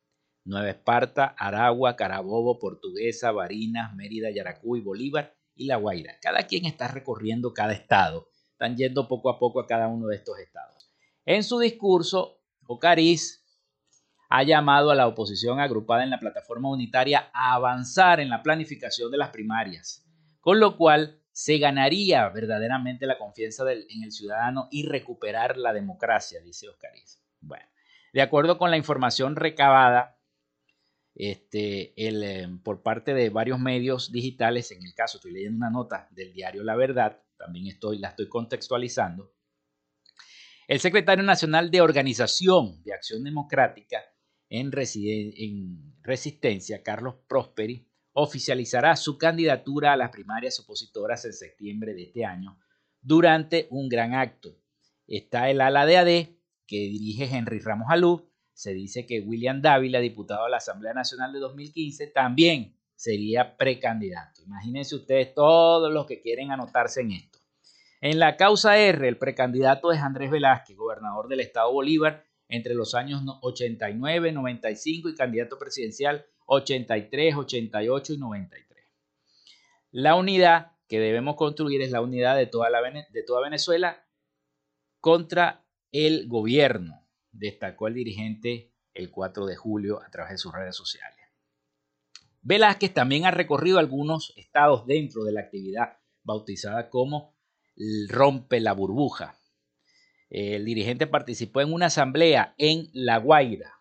Nueva 0.46 0.72
Esparta, 0.72 1.36
Aragua, 1.38 1.96
Carabobo, 1.96 2.58
Portuguesa, 2.58 3.32
Barinas, 3.32 3.94
Mérida, 3.94 4.32
Yaracuy, 4.32 4.82
Bolívar 4.82 5.36
y 5.54 5.68
La 5.68 5.76
Guaira. 5.76 6.16
Cada 6.24 6.48
quien 6.48 6.66
está 6.66 6.88
recorriendo 6.88 7.54
cada 7.54 7.74
estado. 7.74 8.30
Están 8.54 8.76
yendo 8.76 9.08
poco 9.08 9.30
a 9.30 9.38
poco 9.38 9.60
a 9.60 9.68
cada 9.68 9.88
uno 9.88 10.08
de 10.08 10.16
estos 10.16 10.40
estados. 10.40 10.92
En 11.24 11.44
su 11.44 11.60
discurso, 11.60 12.42
Ocariz 12.66 13.46
ha 14.28 14.42
llamado 14.42 14.90
a 14.90 14.96
la 14.96 15.06
oposición 15.06 15.60
agrupada 15.60 16.04
en 16.04 16.10
la 16.10 16.20
plataforma 16.20 16.68
unitaria 16.72 17.30
a 17.32 17.54
avanzar 17.54 18.20
en 18.20 18.30
la 18.30 18.42
planificación 18.42 19.12
de 19.12 19.20
las 19.20 19.30
primarias, 19.30 20.04
con 20.42 20.60
lo 20.60 20.78
cual 20.78 21.23
se 21.34 21.58
ganaría 21.58 22.30
verdaderamente 22.30 23.08
la 23.08 23.18
confianza 23.18 23.64
en 23.72 24.04
el 24.04 24.12
ciudadano 24.12 24.68
y 24.72 24.86
recuperar 24.86 25.58
la 25.58 25.74
democracia, 25.74 26.40
dice 26.42 26.70
Oscariz. 26.70 27.20
Bueno, 27.42 27.66
de 28.14 28.22
acuerdo 28.22 28.60
con 28.60 28.70
la 28.70 28.78
información 28.78 29.36
recabada 29.36 30.20
este, 31.16 31.94
eh, 31.98 32.48
por 32.64 32.84
parte 32.84 33.16
de 33.16 33.32
varios 33.32 33.60
medios 33.60 34.12
digitales, 34.12 34.72
en 34.72 34.86
el 34.86 34.94
caso 34.94 35.18
estoy 35.18 35.34
leyendo 35.34 35.58
una 35.58 35.72
nota 35.72 36.08
del 36.12 36.34
diario 36.34 36.64
La 36.64 36.76
Verdad, 36.76 37.20
también 37.36 37.66
estoy, 37.66 37.98
la 37.98 38.10
estoy 38.10 38.30
contextualizando, 38.30 39.34
el 40.68 40.80
secretario 40.80 41.24
nacional 41.24 41.72
de 41.72 41.82
Organización 41.82 42.84
de 42.84 42.94
Acción 42.94 43.24
Democrática 43.24 44.02
en, 44.50 44.72
en 44.72 45.96
Resistencia, 46.04 46.84
Carlos 46.84 47.16
Prosperi, 47.28 47.90
oficializará 48.14 48.96
su 48.96 49.18
candidatura 49.18 49.94
a 49.94 49.98
las 49.98 50.12
primarias 50.12 50.60
opositoras 50.60 51.26
en 51.26 51.34
septiembre 51.34 51.94
de 51.94 52.04
este 52.04 52.26
año 52.26 52.60
durante 53.02 53.68
un 53.72 53.90
gran 53.90 54.14
acto. 54.14 54.58
Está 55.08 55.50
el 55.50 55.62
ala 55.62 55.86
de 55.86 55.98
AD 55.98 56.06
que 56.66 56.78
dirige 56.78 57.26
Henry 57.26 57.60
Ramos 57.60 57.88
Alú. 57.90 58.30
Se 58.54 58.74
dice 58.74 59.06
que 59.06 59.20
William 59.20 59.62
Dávila, 59.62 60.00
diputado 60.00 60.46
a 60.46 60.50
la 60.50 60.58
Asamblea 60.58 60.94
Nacional 60.94 61.34
de 61.34 61.40
2015, 61.40 62.08
también 62.08 62.78
sería 62.96 63.58
precandidato. 63.58 64.44
Imagínense 64.44 64.96
ustedes 64.96 65.34
todos 65.34 65.92
los 65.92 66.06
que 66.06 66.22
quieren 66.22 66.52
anotarse 66.52 67.02
en 67.02 67.12
esto. 67.12 67.40
En 68.00 68.20
la 68.20 68.38
causa 68.38 68.78
R, 68.78 69.08
el 69.08 69.18
precandidato 69.18 69.92
es 69.92 70.00
Andrés 70.00 70.30
Velázquez, 70.30 70.78
gobernador 70.78 71.28
del 71.28 71.40
estado 71.40 71.72
Bolívar, 71.72 72.24
entre 72.48 72.76
los 72.76 72.94
años 72.94 73.22
89, 73.42 74.32
95 74.32 75.10
y 75.10 75.16
candidato 75.16 75.58
presidencial 75.58 76.26
83, 76.54 77.36
88 77.36 78.14
y 78.14 78.18
93. 78.18 78.86
La 79.92 80.16
unidad 80.16 80.72
que 80.88 81.00
debemos 81.00 81.36
construir 81.36 81.82
es 81.82 81.92
la 81.92 82.02
unidad 82.02 82.36
de 82.36 82.48
toda, 82.48 82.70
de 83.10 83.24
toda 83.24 83.42
Venezuela 83.42 84.06
contra 85.00 85.66
el 85.92 86.28
gobierno, 86.28 87.06
destacó 87.32 87.88
el 87.88 87.94
dirigente 87.94 88.74
el 88.94 89.12
4 89.12 89.46
de 89.46 89.56
julio 89.56 90.02
a 90.02 90.10
través 90.10 90.34
de 90.34 90.38
sus 90.38 90.54
redes 90.54 90.76
sociales. 90.76 91.20
Velázquez 92.42 92.94
también 92.94 93.26
ha 93.26 93.32
recorrido 93.32 93.80
algunos 93.80 94.34
estados 94.36 94.86
dentro 94.86 95.24
de 95.24 95.32
la 95.32 95.42
actividad 95.42 95.98
bautizada 96.24 96.90
como 96.90 97.34
Rompe 98.10 98.60
la 98.60 98.74
burbuja. 98.74 99.40
El 100.30 100.66
dirigente 100.66 101.08
participó 101.08 101.62
en 101.62 101.74
una 101.74 101.88
asamblea 101.88 102.54
en 102.58 102.90
La 102.94 103.18
Guaira, 103.18 103.73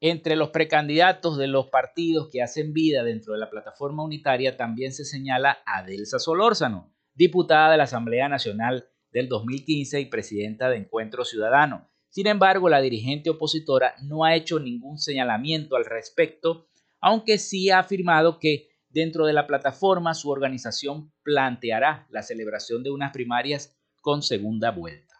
entre 0.00 0.34
los 0.34 0.48
precandidatos 0.48 1.36
de 1.36 1.46
los 1.46 1.68
partidos 1.68 2.28
que 2.32 2.42
hacen 2.42 2.72
vida 2.72 3.04
dentro 3.04 3.34
de 3.34 3.38
la 3.38 3.50
plataforma 3.50 4.02
unitaria 4.02 4.56
también 4.56 4.92
se 4.92 5.04
señala 5.04 5.58
a 5.66 5.82
Delsa 5.82 6.18
Solórzano, 6.18 6.94
diputada 7.14 7.70
de 7.70 7.76
la 7.76 7.84
Asamblea 7.84 8.28
Nacional 8.28 8.88
del 9.12 9.28
2015 9.28 10.00
y 10.00 10.06
presidenta 10.06 10.70
de 10.70 10.78
Encuentro 10.78 11.24
Ciudadano. 11.24 11.90
Sin 12.08 12.26
embargo, 12.26 12.70
la 12.70 12.80
dirigente 12.80 13.28
opositora 13.28 13.94
no 14.02 14.24
ha 14.24 14.34
hecho 14.34 14.58
ningún 14.58 14.98
señalamiento 14.98 15.76
al 15.76 15.84
respecto, 15.84 16.66
aunque 17.00 17.36
sí 17.38 17.70
ha 17.70 17.80
afirmado 17.80 18.38
que 18.38 18.70
dentro 18.88 19.26
de 19.26 19.34
la 19.34 19.46
plataforma 19.46 20.14
su 20.14 20.30
organización 20.30 21.12
planteará 21.22 22.06
la 22.10 22.22
celebración 22.22 22.82
de 22.82 22.90
unas 22.90 23.12
primarias 23.12 23.78
con 24.00 24.22
segunda 24.22 24.70
vuelta. 24.70 25.14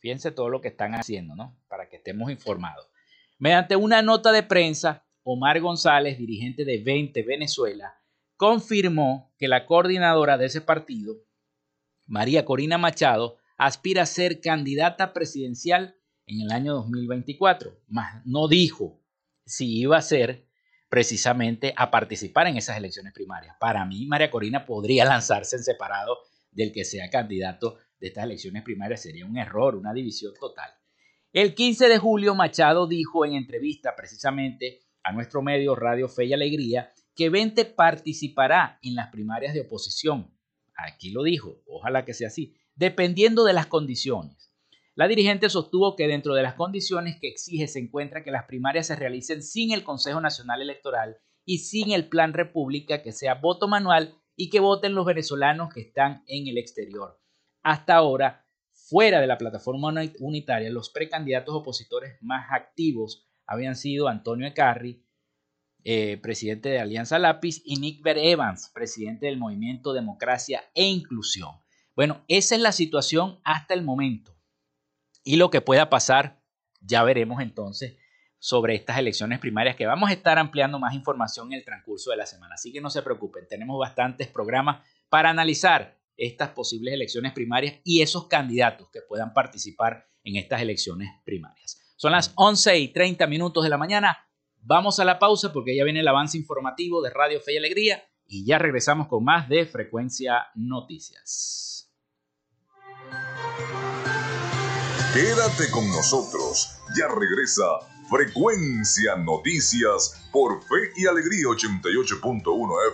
Fíjense 0.00 0.32
todo 0.32 0.48
lo 0.48 0.60
que 0.60 0.68
están 0.68 0.94
haciendo, 0.94 1.36
¿no? 1.36 1.56
Para 1.68 1.88
que 1.88 1.96
estemos 1.96 2.30
informados. 2.30 2.89
Mediante 3.40 3.74
una 3.74 4.02
nota 4.02 4.32
de 4.32 4.42
prensa, 4.42 5.06
Omar 5.22 5.58
González, 5.62 6.18
dirigente 6.18 6.66
de 6.66 6.82
20 6.82 7.22
Venezuela, 7.22 7.94
confirmó 8.36 9.32
que 9.38 9.48
la 9.48 9.64
coordinadora 9.64 10.36
de 10.36 10.44
ese 10.44 10.60
partido, 10.60 11.24
María 12.06 12.44
Corina 12.44 12.76
Machado, 12.76 13.38
aspira 13.56 14.02
a 14.02 14.06
ser 14.06 14.42
candidata 14.42 15.14
presidencial 15.14 15.96
en 16.26 16.42
el 16.42 16.52
año 16.52 16.74
2024, 16.74 17.80
mas 17.88 18.20
no 18.26 18.46
dijo 18.46 19.00
si 19.46 19.78
iba 19.78 19.96
a 19.96 20.02
ser 20.02 20.46
precisamente 20.90 21.72
a 21.78 21.90
participar 21.90 22.46
en 22.46 22.58
esas 22.58 22.76
elecciones 22.76 23.14
primarias. 23.14 23.56
Para 23.58 23.86
mí, 23.86 24.04
María 24.04 24.30
Corina 24.30 24.66
podría 24.66 25.06
lanzarse 25.06 25.56
en 25.56 25.64
separado 25.64 26.18
del 26.50 26.72
que 26.72 26.84
sea 26.84 27.08
candidato 27.08 27.78
de 28.00 28.08
estas 28.08 28.24
elecciones 28.24 28.62
primarias. 28.64 29.00
Sería 29.00 29.24
un 29.24 29.38
error, 29.38 29.76
una 29.76 29.94
división 29.94 30.34
total. 30.38 30.70
El 31.32 31.54
15 31.54 31.88
de 31.88 31.98
julio, 31.98 32.34
Machado 32.34 32.88
dijo 32.88 33.24
en 33.24 33.34
entrevista 33.34 33.94
precisamente 33.94 34.80
a 35.04 35.12
nuestro 35.12 35.42
medio 35.42 35.76
Radio 35.76 36.08
Fe 36.08 36.24
y 36.24 36.32
Alegría 36.32 36.92
que 37.14 37.30
Vente 37.30 37.64
participará 37.64 38.80
en 38.82 38.96
las 38.96 39.12
primarias 39.12 39.54
de 39.54 39.60
oposición. 39.60 40.36
Aquí 40.74 41.10
lo 41.10 41.22
dijo, 41.22 41.62
ojalá 41.68 42.04
que 42.04 42.14
sea 42.14 42.26
así, 42.26 42.56
dependiendo 42.74 43.44
de 43.44 43.52
las 43.52 43.66
condiciones. 43.66 44.52
La 44.96 45.06
dirigente 45.06 45.48
sostuvo 45.50 45.94
que 45.94 46.08
dentro 46.08 46.34
de 46.34 46.42
las 46.42 46.54
condiciones 46.54 47.16
que 47.20 47.28
exige 47.28 47.68
se 47.68 47.78
encuentra 47.78 48.24
que 48.24 48.32
las 48.32 48.46
primarias 48.46 48.88
se 48.88 48.96
realicen 48.96 49.44
sin 49.44 49.70
el 49.70 49.84
Consejo 49.84 50.20
Nacional 50.20 50.62
Electoral 50.62 51.18
y 51.44 51.58
sin 51.58 51.92
el 51.92 52.08
Plan 52.08 52.32
República, 52.32 53.02
que 53.02 53.12
sea 53.12 53.36
voto 53.36 53.68
manual 53.68 54.16
y 54.34 54.50
que 54.50 54.58
voten 54.58 54.96
los 54.96 55.06
venezolanos 55.06 55.72
que 55.72 55.82
están 55.82 56.24
en 56.26 56.48
el 56.48 56.58
exterior. 56.58 57.20
Hasta 57.62 57.94
ahora, 57.94 58.39
Fuera 58.90 59.20
de 59.20 59.28
la 59.28 59.38
plataforma 59.38 59.94
unitaria, 60.18 60.68
los 60.68 60.90
precandidatos 60.90 61.54
opositores 61.54 62.20
más 62.22 62.48
activos 62.50 63.24
habían 63.46 63.76
sido 63.76 64.08
Antonio 64.08 64.48
Ecarri, 64.48 65.00
eh, 65.84 66.18
presidente 66.20 66.70
de 66.70 66.80
Alianza 66.80 67.20
Lápiz, 67.20 67.62
y 67.64 67.76
Nick 67.76 68.02
Ver 68.02 68.18
Evans, 68.18 68.68
presidente 68.74 69.26
del 69.26 69.36
Movimiento 69.36 69.92
Democracia 69.92 70.64
e 70.74 70.88
Inclusión. 70.88 71.52
Bueno, 71.94 72.24
esa 72.26 72.56
es 72.56 72.60
la 72.60 72.72
situación 72.72 73.38
hasta 73.44 73.74
el 73.74 73.84
momento. 73.84 74.36
Y 75.22 75.36
lo 75.36 75.50
que 75.50 75.60
pueda 75.60 75.88
pasar, 75.88 76.42
ya 76.80 77.04
veremos 77.04 77.40
entonces 77.40 77.96
sobre 78.40 78.74
estas 78.74 78.98
elecciones 78.98 79.38
primarias 79.38 79.76
que 79.76 79.86
vamos 79.86 80.10
a 80.10 80.14
estar 80.14 80.36
ampliando 80.36 80.80
más 80.80 80.94
información 80.94 81.52
en 81.52 81.60
el 81.60 81.64
transcurso 81.64 82.10
de 82.10 82.16
la 82.16 82.26
semana. 82.26 82.56
Así 82.56 82.72
que 82.72 82.80
no 82.80 82.90
se 82.90 83.02
preocupen, 83.02 83.46
tenemos 83.46 83.78
bastantes 83.78 84.26
programas 84.26 84.84
para 85.08 85.30
analizar 85.30 85.99
estas 86.20 86.50
posibles 86.50 86.92
elecciones 86.92 87.32
primarias 87.32 87.80
y 87.82 88.02
esos 88.02 88.28
candidatos 88.28 88.88
que 88.92 89.00
puedan 89.00 89.32
participar 89.32 90.06
en 90.22 90.36
estas 90.36 90.60
elecciones 90.60 91.08
primarias. 91.24 91.80
Son 91.96 92.12
las 92.12 92.32
11 92.36 92.78
y 92.78 92.88
30 92.88 93.26
minutos 93.26 93.64
de 93.64 93.70
la 93.70 93.78
mañana. 93.78 94.28
Vamos 94.58 95.00
a 95.00 95.04
la 95.06 95.18
pausa 95.18 95.50
porque 95.50 95.74
ya 95.74 95.82
viene 95.82 96.00
el 96.00 96.08
avance 96.08 96.36
informativo 96.36 97.00
de 97.00 97.10
Radio 97.10 97.40
Fe 97.40 97.54
y 97.54 97.56
Alegría 97.56 98.04
y 98.26 98.44
ya 98.44 98.58
regresamos 98.58 99.08
con 99.08 99.24
más 99.24 99.48
de 99.48 99.64
Frecuencia 99.64 100.48
Noticias. 100.54 101.90
Quédate 105.14 105.70
con 105.72 105.88
nosotros. 105.88 106.76
Ya 106.98 107.08
regresa 107.08 107.64
Frecuencia 108.10 109.16
Noticias 109.16 110.28
por 110.30 110.62
Fe 110.64 110.92
y 110.96 111.06
Alegría 111.06 111.46
88.1 111.46 112.44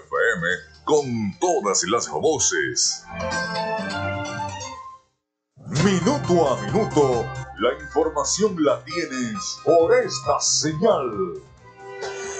FM 0.05 0.76
con 0.87 1.37
todas 1.41 1.83
las 1.91 2.09
voces. 2.09 3.05
Minuto 5.85 6.49
a 6.49 6.63
minuto, 6.63 7.25
la 7.59 7.75
información 7.85 8.57
la 8.65 8.83
tienes 8.85 9.59
por 9.65 9.93
esta 9.97 10.41
señal. 10.41 11.43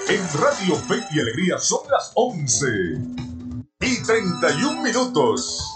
En 0.07 0.21
Radio 0.41 0.75
Fe 0.77 1.03
y 1.11 1.19
Alegría 1.19 1.59
son 1.59 1.81
las 1.91 2.13
11 2.15 2.67
y 3.81 4.03
31 4.03 4.81
minutos. 4.81 5.73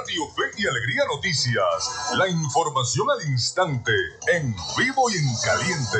Radio 0.00 0.26
Fe 0.34 0.42
y 0.56 0.66
Alegría 0.66 1.02
Noticias. 1.14 2.14
La 2.16 2.26
información 2.26 3.06
al 3.10 3.30
instante, 3.30 3.92
en 4.32 4.56
vivo 4.78 5.10
y 5.10 5.18
en 5.18 5.36
caliente. 5.44 5.98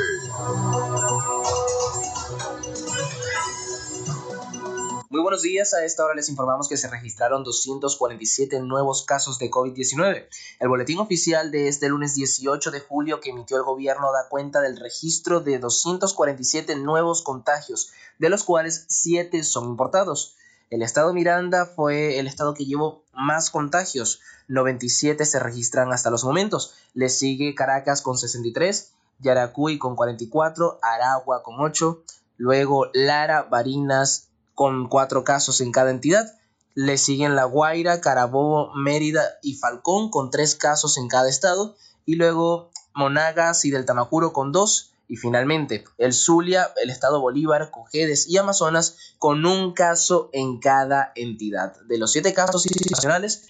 Muy 5.11 5.19
buenos 5.19 5.41
días, 5.41 5.73
a 5.73 5.83
esta 5.83 6.05
hora 6.05 6.15
les 6.15 6.29
informamos 6.29 6.69
que 6.69 6.77
se 6.77 6.87
registraron 6.87 7.43
247 7.43 8.61
nuevos 8.61 9.03
casos 9.03 9.39
de 9.39 9.51
COVID-19. 9.51 10.27
El 10.61 10.69
boletín 10.69 10.99
oficial 10.99 11.51
de 11.51 11.67
este 11.67 11.89
lunes 11.89 12.15
18 12.15 12.71
de 12.71 12.79
julio 12.79 13.19
que 13.19 13.31
emitió 13.31 13.57
el 13.57 13.63
gobierno 13.63 14.13
da 14.13 14.29
cuenta 14.29 14.61
del 14.61 14.77
registro 14.77 15.41
de 15.41 15.59
247 15.59 16.77
nuevos 16.77 17.23
contagios, 17.23 17.91
de 18.19 18.29
los 18.29 18.45
cuales 18.45 18.85
7 18.87 19.43
son 19.43 19.65
importados. 19.65 20.37
El 20.69 20.81
estado 20.81 21.13
Miranda 21.13 21.65
fue 21.65 22.17
el 22.17 22.25
estado 22.25 22.53
que 22.53 22.65
llevó 22.65 23.03
más 23.11 23.49
contagios, 23.49 24.21
97 24.47 25.25
se 25.25 25.39
registran 25.39 25.91
hasta 25.91 26.09
los 26.09 26.23
momentos. 26.23 26.73
Le 26.93 27.09
sigue 27.09 27.53
Caracas 27.53 28.01
con 28.01 28.17
63, 28.17 28.93
Yaracuy 29.19 29.77
con 29.77 29.97
44, 29.97 30.79
Aragua 30.81 31.43
con 31.43 31.59
8, 31.59 32.01
luego 32.37 32.85
Lara, 32.93 33.43
Barinas 33.43 34.29
con 34.61 34.89
4 34.89 35.23
casos 35.23 35.59
en 35.59 35.71
cada 35.71 35.89
entidad. 35.89 36.37
Le 36.75 36.99
siguen 36.99 37.35
La 37.35 37.45
Guaira, 37.45 37.99
Carabobo, 37.99 38.71
Mérida 38.75 39.23
y 39.41 39.55
Falcón 39.55 40.11
con 40.11 40.29
3 40.29 40.53
casos 40.53 40.99
en 40.99 41.07
cada 41.07 41.27
estado. 41.27 41.75
Y 42.05 42.13
luego 42.13 42.69
Monagas 42.93 43.65
y 43.65 43.71
Del 43.71 43.87
Tamacuro 43.87 44.33
con 44.33 44.51
2 44.51 44.93
y 45.07 45.17
finalmente, 45.17 45.83
el 45.97 46.13
Zulia, 46.13 46.69
el 46.79 46.91
Estado 46.91 47.19
Bolívar, 47.19 47.71
Cojedes 47.71 48.29
y 48.29 48.37
Amazonas 48.37 49.15
con 49.17 49.47
un 49.47 49.73
caso 49.73 50.29
en 50.31 50.59
cada 50.59 51.11
entidad. 51.15 51.75
De 51.87 51.97
los 51.97 52.11
siete 52.11 52.31
casos 52.35 52.63
nacionales, 52.91 53.47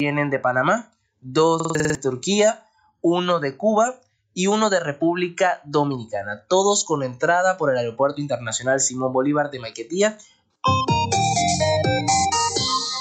vienen 0.00 0.28
de 0.28 0.40
Panamá, 0.40 0.90
dos 1.20 1.72
de 1.72 1.96
Turquía, 1.98 2.66
uno 3.00 3.38
de 3.38 3.56
Cuba 3.56 4.00
y 4.34 4.48
uno 4.48 4.70
de 4.70 4.80
República 4.80 5.60
Dominicana, 5.64 6.44
todos 6.48 6.84
con 6.84 7.04
entrada 7.04 7.56
por 7.56 7.70
el 7.70 7.78
Aeropuerto 7.78 8.20
Internacional 8.20 8.80
Simón 8.80 9.12
Bolívar 9.12 9.50
de 9.50 9.60
Maiquetía. 9.60 10.18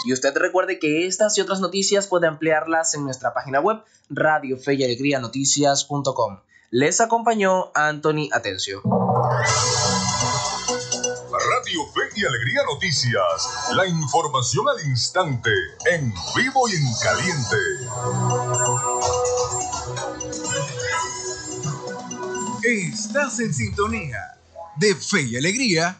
Y 0.07 0.13
usted 0.13 0.33
recuerde 0.37 0.79
que 0.79 1.05
estas 1.05 1.37
y 1.37 1.41
otras 1.41 1.59
noticias 1.59 2.07
puede 2.07 2.27
ampliarlas 2.27 2.93
en 2.93 3.03
nuestra 3.03 3.33
página 3.33 3.59
web 3.59 3.79
radiofeyalegrianoticias.com. 4.09 6.39
Les 6.71 7.01
acompañó 7.01 7.73
Anthony 7.75 8.29
Atencio. 8.31 8.81
Radio 11.57 11.81
Fe 11.93 12.03
y 12.15 12.23
Alegría 12.25 12.61
Noticias. 12.71 13.67
La 13.75 13.85
información 13.85 14.69
al 14.69 14.79
instante, 14.87 15.51
en 15.91 16.13
vivo 16.35 16.69
y 16.69 16.75
en 16.75 16.85
caliente. 17.03 17.57
Estás 22.63 23.41
en 23.41 23.53
sintonía 23.53 24.37
de 24.77 24.95
Fe 24.95 25.23
y 25.23 25.35
Alegría 25.35 25.99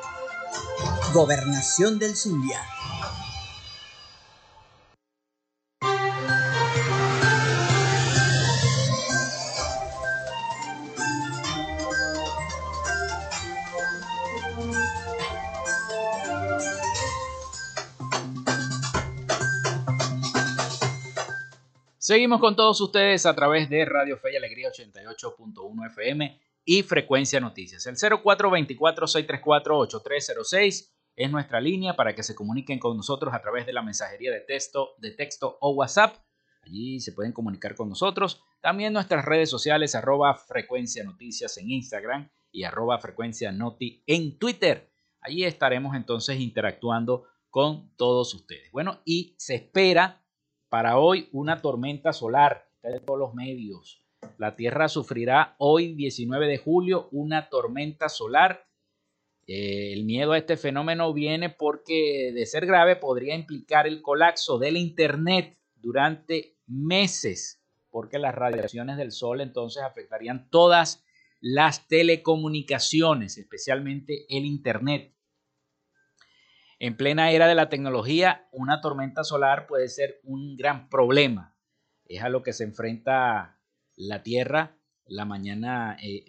Gobernación 1.13 1.99
del 1.99 2.15
Zulia. 2.15 2.61
Seguimos 21.97 22.41
con 22.41 22.55
todos 22.55 22.81
ustedes 22.81 23.25
a 23.25 23.35
través 23.35 23.69
de 23.69 23.85
Radio 23.85 24.17
Fe 24.17 24.33
y 24.33 24.35
Alegría 24.35 24.69
88.1 24.69 25.87
FM 25.87 26.50
y 26.71 26.83
Frecuencia 26.83 27.41
Noticias. 27.41 27.85
El 27.85 27.97
0424-634-8306 27.97 30.89
es 31.17 31.29
nuestra 31.29 31.59
línea 31.59 31.97
para 31.97 32.15
que 32.15 32.23
se 32.23 32.33
comuniquen 32.33 32.79
con 32.79 32.95
nosotros 32.95 33.33
a 33.33 33.41
través 33.41 33.65
de 33.65 33.73
la 33.73 33.81
mensajería 33.81 34.31
de 34.31 34.39
texto, 34.39 34.91
de 34.99 35.11
texto 35.11 35.57
o 35.59 35.71
WhatsApp. 35.71 36.15
Allí 36.63 37.01
se 37.01 37.11
pueden 37.11 37.33
comunicar 37.33 37.75
con 37.75 37.89
nosotros. 37.89 38.41
También 38.61 38.93
nuestras 38.93 39.25
redes 39.25 39.49
sociales, 39.49 39.95
arroba 39.95 40.33
frecuencia 40.33 41.03
noticias 41.03 41.57
en 41.57 41.71
Instagram 41.71 42.31
y 42.53 42.63
arroba 42.63 42.99
frecuencia 42.99 43.51
noti 43.51 44.01
en 44.07 44.39
Twitter. 44.39 44.93
Allí 45.19 45.43
estaremos 45.43 45.93
entonces 45.93 46.39
interactuando 46.39 47.25
con 47.49 47.93
todos 47.97 48.33
ustedes. 48.33 48.71
Bueno, 48.71 49.01
y 49.03 49.35
se 49.37 49.55
espera 49.55 50.23
para 50.69 50.99
hoy 50.99 51.27
una 51.33 51.61
tormenta 51.61 52.13
solar. 52.13 52.65
de 52.81 53.01
todos 53.01 53.19
los 53.19 53.33
medios. 53.33 54.00
La 54.37 54.55
Tierra 54.55 54.87
sufrirá 54.87 55.55
hoy, 55.59 55.93
19 55.93 56.47
de 56.47 56.57
julio, 56.57 57.09
una 57.11 57.49
tormenta 57.49 58.09
solar 58.09 58.65
eh, 59.47 59.91
el 59.91 60.05
miedo 60.05 60.31
a 60.31 60.37
este 60.37 60.55
fenómeno 60.55 61.11
viene 61.13 61.49
porque, 61.49 62.31
de 62.33 62.45
ser 62.45 62.65
grave, 62.65 62.95
podría 62.95 63.35
implicar 63.35 63.87
el 63.87 64.01
colapso 64.01 64.57
del 64.59 64.77
Internet 64.77 65.57
durante 65.75 66.57
meses, 66.67 67.61
porque 67.89 68.19
las 68.19 68.35
radiaciones 68.35 68.97
del 68.97 69.11
Sol 69.11 69.41
entonces 69.41 69.83
afectarían 69.83 70.49
todas 70.49 71.03
las 71.39 71.87
telecomunicaciones, 71.87 73.37
especialmente 73.37 74.25
el 74.29 74.45
Internet. 74.45 75.13
En 76.79 76.95
plena 76.95 77.31
era 77.31 77.47
de 77.47 77.55
la 77.55 77.69
tecnología, 77.69 78.47
una 78.51 78.79
tormenta 78.79 79.23
solar 79.23 79.67
puede 79.67 79.89
ser 79.89 80.19
un 80.23 80.55
gran 80.55 80.87
problema. 80.87 81.57
Es 82.05 82.23
a 82.23 82.29
lo 82.29 82.41
que 82.41 82.53
se 82.53 82.63
enfrenta 82.63 83.60
la 84.07 84.23
Tierra 84.23 84.77
la 85.05 85.25
mañana, 85.25 85.97
eh, 86.01 86.25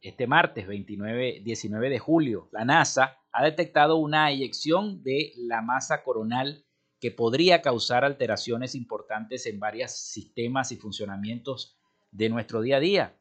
este 0.00 0.26
martes 0.26 0.66
29, 0.66 1.40
19 1.42 1.90
de 1.90 1.98
julio, 1.98 2.48
la 2.52 2.64
NASA 2.64 3.18
ha 3.32 3.44
detectado 3.44 3.96
una 3.96 4.30
eyección 4.30 5.02
de 5.02 5.32
la 5.36 5.62
masa 5.62 6.02
coronal 6.02 6.64
que 7.00 7.10
podría 7.10 7.62
causar 7.62 8.04
alteraciones 8.04 8.74
importantes 8.74 9.46
en 9.46 9.58
varios 9.58 9.92
sistemas 9.92 10.70
y 10.72 10.76
funcionamientos 10.76 11.78
de 12.10 12.28
nuestro 12.28 12.60
día 12.60 12.76
a 12.76 12.80
día. 12.80 13.20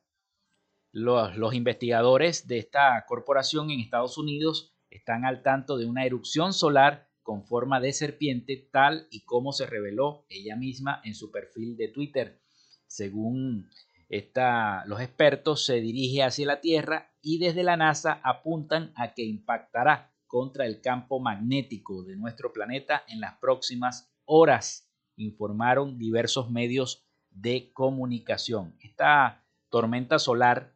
Los, 0.92 1.38
los, 1.38 1.54
investigadores 1.54 2.48
de 2.48 2.58
esta 2.58 3.06
corporación 3.08 3.72
en 3.72 3.80
Estados 3.80 4.18
Unidos 4.18 4.76
están 4.90 5.24
al 5.24 5.44
tanto 5.44 5.78
de 5.78 5.86
una 5.86 6.06
erupción 6.06 6.52
solar 6.52 7.10
con 7.22 7.46
forma 7.46 7.80
de 7.80 7.94
serpiente 7.94 8.68
tal 8.72 9.08
y 9.12 9.24
como 9.24 9.54
se 9.54 9.68
reveló 9.68 10.26
ella 10.30 10.56
misma 10.56 11.00
en 11.04 11.14
su 11.14 11.32
perfil 11.32 11.78
de 11.78 11.90
Twitter. 11.90 12.42
Según 12.90 13.70
los 14.88 15.02
expertos, 15.02 15.66
se 15.66 15.80
dirige 15.80 16.24
hacia 16.24 16.48
la 16.48 16.60
Tierra 16.60 17.14
y 17.22 17.38
desde 17.38 17.64
la 17.64 17.78
NASA 17.78 18.20
apuntan 18.24 18.92
a 18.96 19.14
que 19.14 19.24
impactará 19.24 20.12
contra 20.26 20.66
el 20.66 20.82
campo 20.82 21.20
magnético 21.20 22.04
de 22.04 22.16
nuestro 22.16 22.52
planeta 22.52 23.04
en 23.08 23.22
las 23.22 23.38
próximas 23.38 24.12
horas, 24.26 24.90
informaron 25.16 26.00
diversos 26.00 26.50
medios 26.50 27.06
de 27.30 27.72
comunicación. 27.74 28.76
Esta 28.82 29.44
tormenta 29.70 30.18
solar 30.18 30.74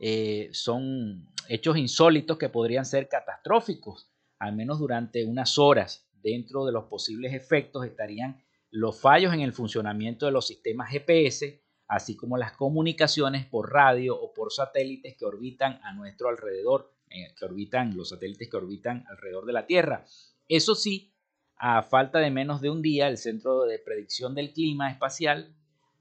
eh, 0.00 0.50
son 0.52 1.30
hechos 1.48 1.78
insólitos 1.78 2.36
que 2.36 2.50
podrían 2.50 2.84
ser 2.84 3.08
catastróficos, 3.08 4.10
al 4.38 4.54
menos 4.54 4.78
durante 4.78 5.24
unas 5.24 5.58
horas. 5.58 6.06
Dentro 6.22 6.66
de 6.66 6.72
los 6.72 6.84
posibles 6.84 7.32
efectos 7.32 7.86
estarían 7.86 8.43
los 8.74 8.98
fallos 9.00 9.32
en 9.32 9.40
el 9.40 9.52
funcionamiento 9.52 10.26
de 10.26 10.32
los 10.32 10.48
sistemas 10.48 10.90
GPS, 10.90 11.62
así 11.86 12.16
como 12.16 12.36
las 12.36 12.56
comunicaciones 12.56 13.46
por 13.46 13.72
radio 13.72 14.20
o 14.20 14.34
por 14.34 14.52
satélites 14.52 15.14
que 15.16 15.24
orbitan 15.24 15.78
a 15.84 15.92
nuestro 15.92 16.28
alrededor, 16.28 16.92
eh, 17.08 17.32
que 17.38 17.44
orbitan 17.44 17.96
los 17.96 18.08
satélites 18.08 18.50
que 18.50 18.56
orbitan 18.56 19.04
alrededor 19.08 19.46
de 19.46 19.52
la 19.52 19.66
Tierra. 19.66 20.04
Eso 20.48 20.74
sí, 20.74 21.14
a 21.56 21.84
falta 21.84 22.18
de 22.18 22.32
menos 22.32 22.60
de 22.60 22.70
un 22.70 22.82
día, 22.82 23.06
el 23.06 23.16
Centro 23.16 23.62
de 23.62 23.78
Predicción 23.78 24.34
del 24.34 24.52
Clima 24.52 24.90
Espacial 24.90 25.54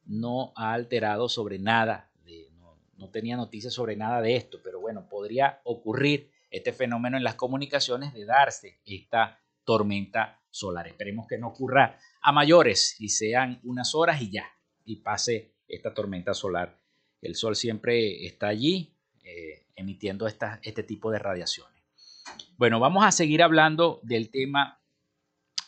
no 0.08 0.52
ha 0.56 0.74
alterado 0.74 1.30
sobre 1.30 1.60
nada, 1.60 2.10
no, 2.58 2.76
no 2.98 3.10
tenía 3.12 3.38
noticias 3.38 3.76
sobre 3.76 3.96
nada 3.96 4.20
de 4.20 4.36
esto, 4.36 4.60
pero 4.64 4.80
bueno, 4.80 5.08
podría 5.08 5.62
ocurrir 5.64 6.32
este 6.50 6.74
fenómeno 6.74 7.18
en 7.18 7.24
las 7.24 7.36
comunicaciones 7.36 8.16
de 8.16 8.26
darse 8.26 8.80
esta 8.84 9.40
tormenta 9.64 10.43
solar. 10.54 10.88
Esperemos 10.88 11.28
que 11.28 11.38
no 11.38 11.48
ocurra 11.48 11.98
a 12.22 12.32
mayores 12.32 12.96
y 13.00 13.10
sean 13.10 13.60
unas 13.64 13.96
horas 13.96 14.22
y 14.22 14.32
ya, 14.32 14.46
y 14.86 14.98
pase 14.98 15.56
esta 15.68 15.94
tormenta 15.94 16.34
solar. 16.34 16.80
El 17.22 17.36
Sol 17.36 17.56
siempre 17.56 18.26
está 18.26 18.48
allí 18.50 18.96
eh, 19.24 19.66
emitiendo 19.76 20.28
este 20.28 20.84
tipo 20.84 21.12
de 21.12 21.20
radiaciones. 21.20 21.74
Bueno, 22.58 22.80
vamos 22.80 23.04
a 23.04 23.12
seguir 23.12 23.42
hablando 23.42 24.00
del 24.04 24.30
tema 24.30 24.80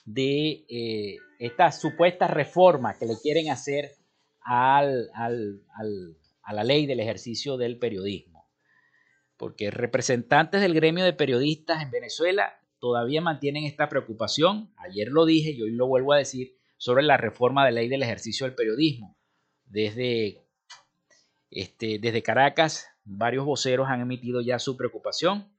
de 0.05 0.65
eh, 0.69 1.17
esta 1.39 1.71
supuesta 1.71 2.27
reforma 2.27 2.97
que 2.97 3.07
le 3.07 3.15
quieren 3.21 3.49
hacer 3.49 3.95
al, 4.41 5.09
a 5.13 6.53
la 6.53 6.63
ley 6.63 6.85
del 6.85 6.99
ejercicio 6.99 7.57
del 7.57 7.79
periodismo. 7.79 8.47
Porque 9.35 9.71
representantes 9.71 10.61
del 10.61 10.75
gremio 10.75 11.03
de 11.03 11.13
periodistas 11.13 11.81
en 11.81 11.89
Venezuela 11.89 12.61
todavía 12.85 13.19
mantienen 13.19 13.63
esta 13.63 13.89
preocupación, 13.89 14.71
ayer 14.77 15.07
lo 15.07 15.25
dije 15.25 15.49
y 15.49 15.61
hoy 15.63 15.71
lo 15.71 15.87
vuelvo 15.87 16.13
a 16.13 16.19
decir, 16.19 16.55
sobre 16.77 17.01
la 17.01 17.17
reforma 17.17 17.65
de 17.65 17.71
ley 17.71 17.87
del 17.87 18.03
ejercicio 18.03 18.45
del 18.45 18.53
periodismo. 18.53 19.17
Desde, 19.65 20.45
este, 21.49 21.97
desde 21.97 22.21
Caracas, 22.21 22.85
varios 23.03 23.43
voceros 23.43 23.87
han 23.89 24.01
emitido 24.01 24.39
ya 24.39 24.59
su 24.59 24.77
preocupación, 24.77 25.51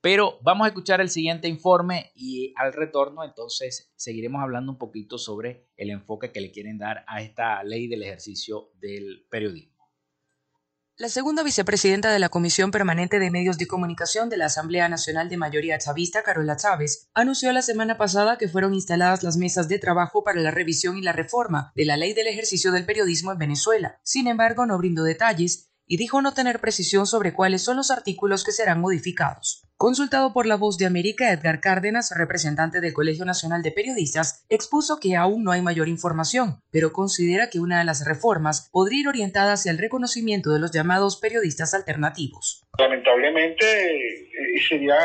pero 0.00 0.38
vamos 0.42 0.66
a 0.66 0.68
escuchar 0.68 1.00
el 1.00 1.08
siguiente 1.08 1.48
informe 1.48 2.12
y 2.14 2.54
al 2.54 2.72
retorno 2.72 3.24
entonces 3.24 3.92
seguiremos 3.96 4.40
hablando 4.40 4.70
un 4.70 4.78
poquito 4.78 5.18
sobre 5.18 5.66
el 5.76 5.90
enfoque 5.90 6.30
que 6.30 6.40
le 6.40 6.52
quieren 6.52 6.78
dar 6.78 7.04
a 7.08 7.20
esta 7.20 7.64
ley 7.64 7.88
del 7.88 8.04
ejercicio 8.04 8.70
del 8.78 9.26
periodismo. 9.28 9.73
La 10.96 11.08
segunda 11.08 11.42
vicepresidenta 11.42 12.12
de 12.12 12.20
la 12.20 12.28
Comisión 12.28 12.70
Permanente 12.70 13.18
de 13.18 13.32
Medios 13.32 13.58
de 13.58 13.66
Comunicación 13.66 14.28
de 14.28 14.36
la 14.36 14.46
Asamblea 14.46 14.88
Nacional 14.88 15.28
de 15.28 15.36
Mayoría 15.36 15.76
Chavista, 15.76 16.22
Carola 16.22 16.54
Chávez, 16.54 17.08
anunció 17.14 17.50
la 17.50 17.62
semana 17.62 17.98
pasada 17.98 18.38
que 18.38 18.46
fueron 18.46 18.74
instaladas 18.74 19.24
las 19.24 19.36
mesas 19.36 19.66
de 19.66 19.80
trabajo 19.80 20.22
para 20.22 20.40
la 20.40 20.52
revisión 20.52 20.96
y 20.96 21.02
la 21.02 21.10
reforma 21.10 21.72
de 21.74 21.84
la 21.84 21.96
ley 21.96 22.14
del 22.14 22.28
ejercicio 22.28 22.70
del 22.70 22.86
periodismo 22.86 23.32
en 23.32 23.38
Venezuela. 23.38 23.98
Sin 24.04 24.28
embargo, 24.28 24.66
no 24.66 24.78
brindó 24.78 25.02
detalles 25.02 25.73
y 25.86 25.96
dijo 25.96 26.22
no 26.22 26.34
tener 26.34 26.60
precisión 26.60 27.06
sobre 27.06 27.32
cuáles 27.32 27.62
son 27.62 27.76
los 27.76 27.90
artículos 27.90 28.44
que 28.44 28.52
serán 28.52 28.80
modificados. 28.80 29.64
Consultado 29.76 30.32
por 30.32 30.46
la 30.46 30.56
voz 30.56 30.78
de 30.78 30.86
América, 30.86 31.32
Edgar 31.32 31.60
Cárdenas, 31.60 32.12
representante 32.16 32.80
del 32.80 32.92
Colegio 32.92 33.24
Nacional 33.24 33.62
de 33.62 33.72
Periodistas, 33.72 34.46
expuso 34.48 35.00
que 35.00 35.16
aún 35.16 35.42
no 35.42 35.50
hay 35.50 35.62
mayor 35.62 35.88
información, 35.88 36.62
pero 36.70 36.92
considera 36.92 37.50
que 37.50 37.58
una 37.58 37.80
de 37.80 37.84
las 37.84 38.06
reformas 38.06 38.70
podría 38.72 39.00
ir 39.00 39.08
orientada 39.08 39.54
hacia 39.54 39.72
el 39.72 39.78
reconocimiento 39.78 40.52
de 40.52 40.60
los 40.60 40.70
llamados 40.70 41.16
periodistas 41.16 41.74
alternativos. 41.74 42.64
Lamentablemente 42.78 43.64
eh, 43.66 44.60
sería 44.66 44.96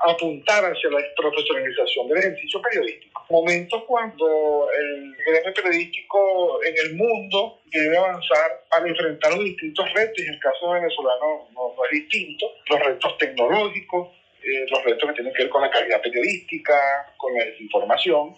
apuntar 0.00 0.64
hacia 0.64 0.90
la 0.90 0.98
profesionalización 1.16 2.08
del 2.08 2.18
ejercicio 2.18 2.60
periodístico. 2.62 3.24
Momentos 3.30 3.82
cuando 3.84 4.68
el 4.76 5.16
gremio 5.26 5.54
periodístico 5.54 6.62
en 6.62 6.74
el 6.84 6.96
mundo 6.96 7.60
debe 7.66 7.96
avanzar 7.96 8.64
para 8.70 8.88
enfrentar 8.88 9.34
los 9.34 9.44
distintos 9.44 9.92
retos, 9.92 10.18
y 10.18 10.26
en 10.26 10.34
el 10.34 10.40
caso 10.40 10.70
venezolano 10.70 11.48
no, 11.52 11.74
no 11.76 11.84
es 11.84 11.90
distinto, 11.90 12.46
los 12.70 12.80
retos 12.80 13.18
tecnológicos, 13.18 14.08
eh, 14.42 14.66
los 14.70 14.84
retos 14.84 15.08
que 15.08 15.14
tienen 15.14 15.34
que 15.34 15.42
ver 15.42 15.50
con 15.50 15.62
la 15.62 15.70
calidad 15.70 16.00
periodística, 16.00 17.12
con 17.16 17.34
la 17.34 17.44
desinformación, 17.44 18.34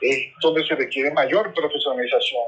es 0.00 0.32
donde 0.40 0.66
se 0.66 0.74
requiere 0.74 1.10
mayor 1.10 1.52
profesionalización 1.54 2.42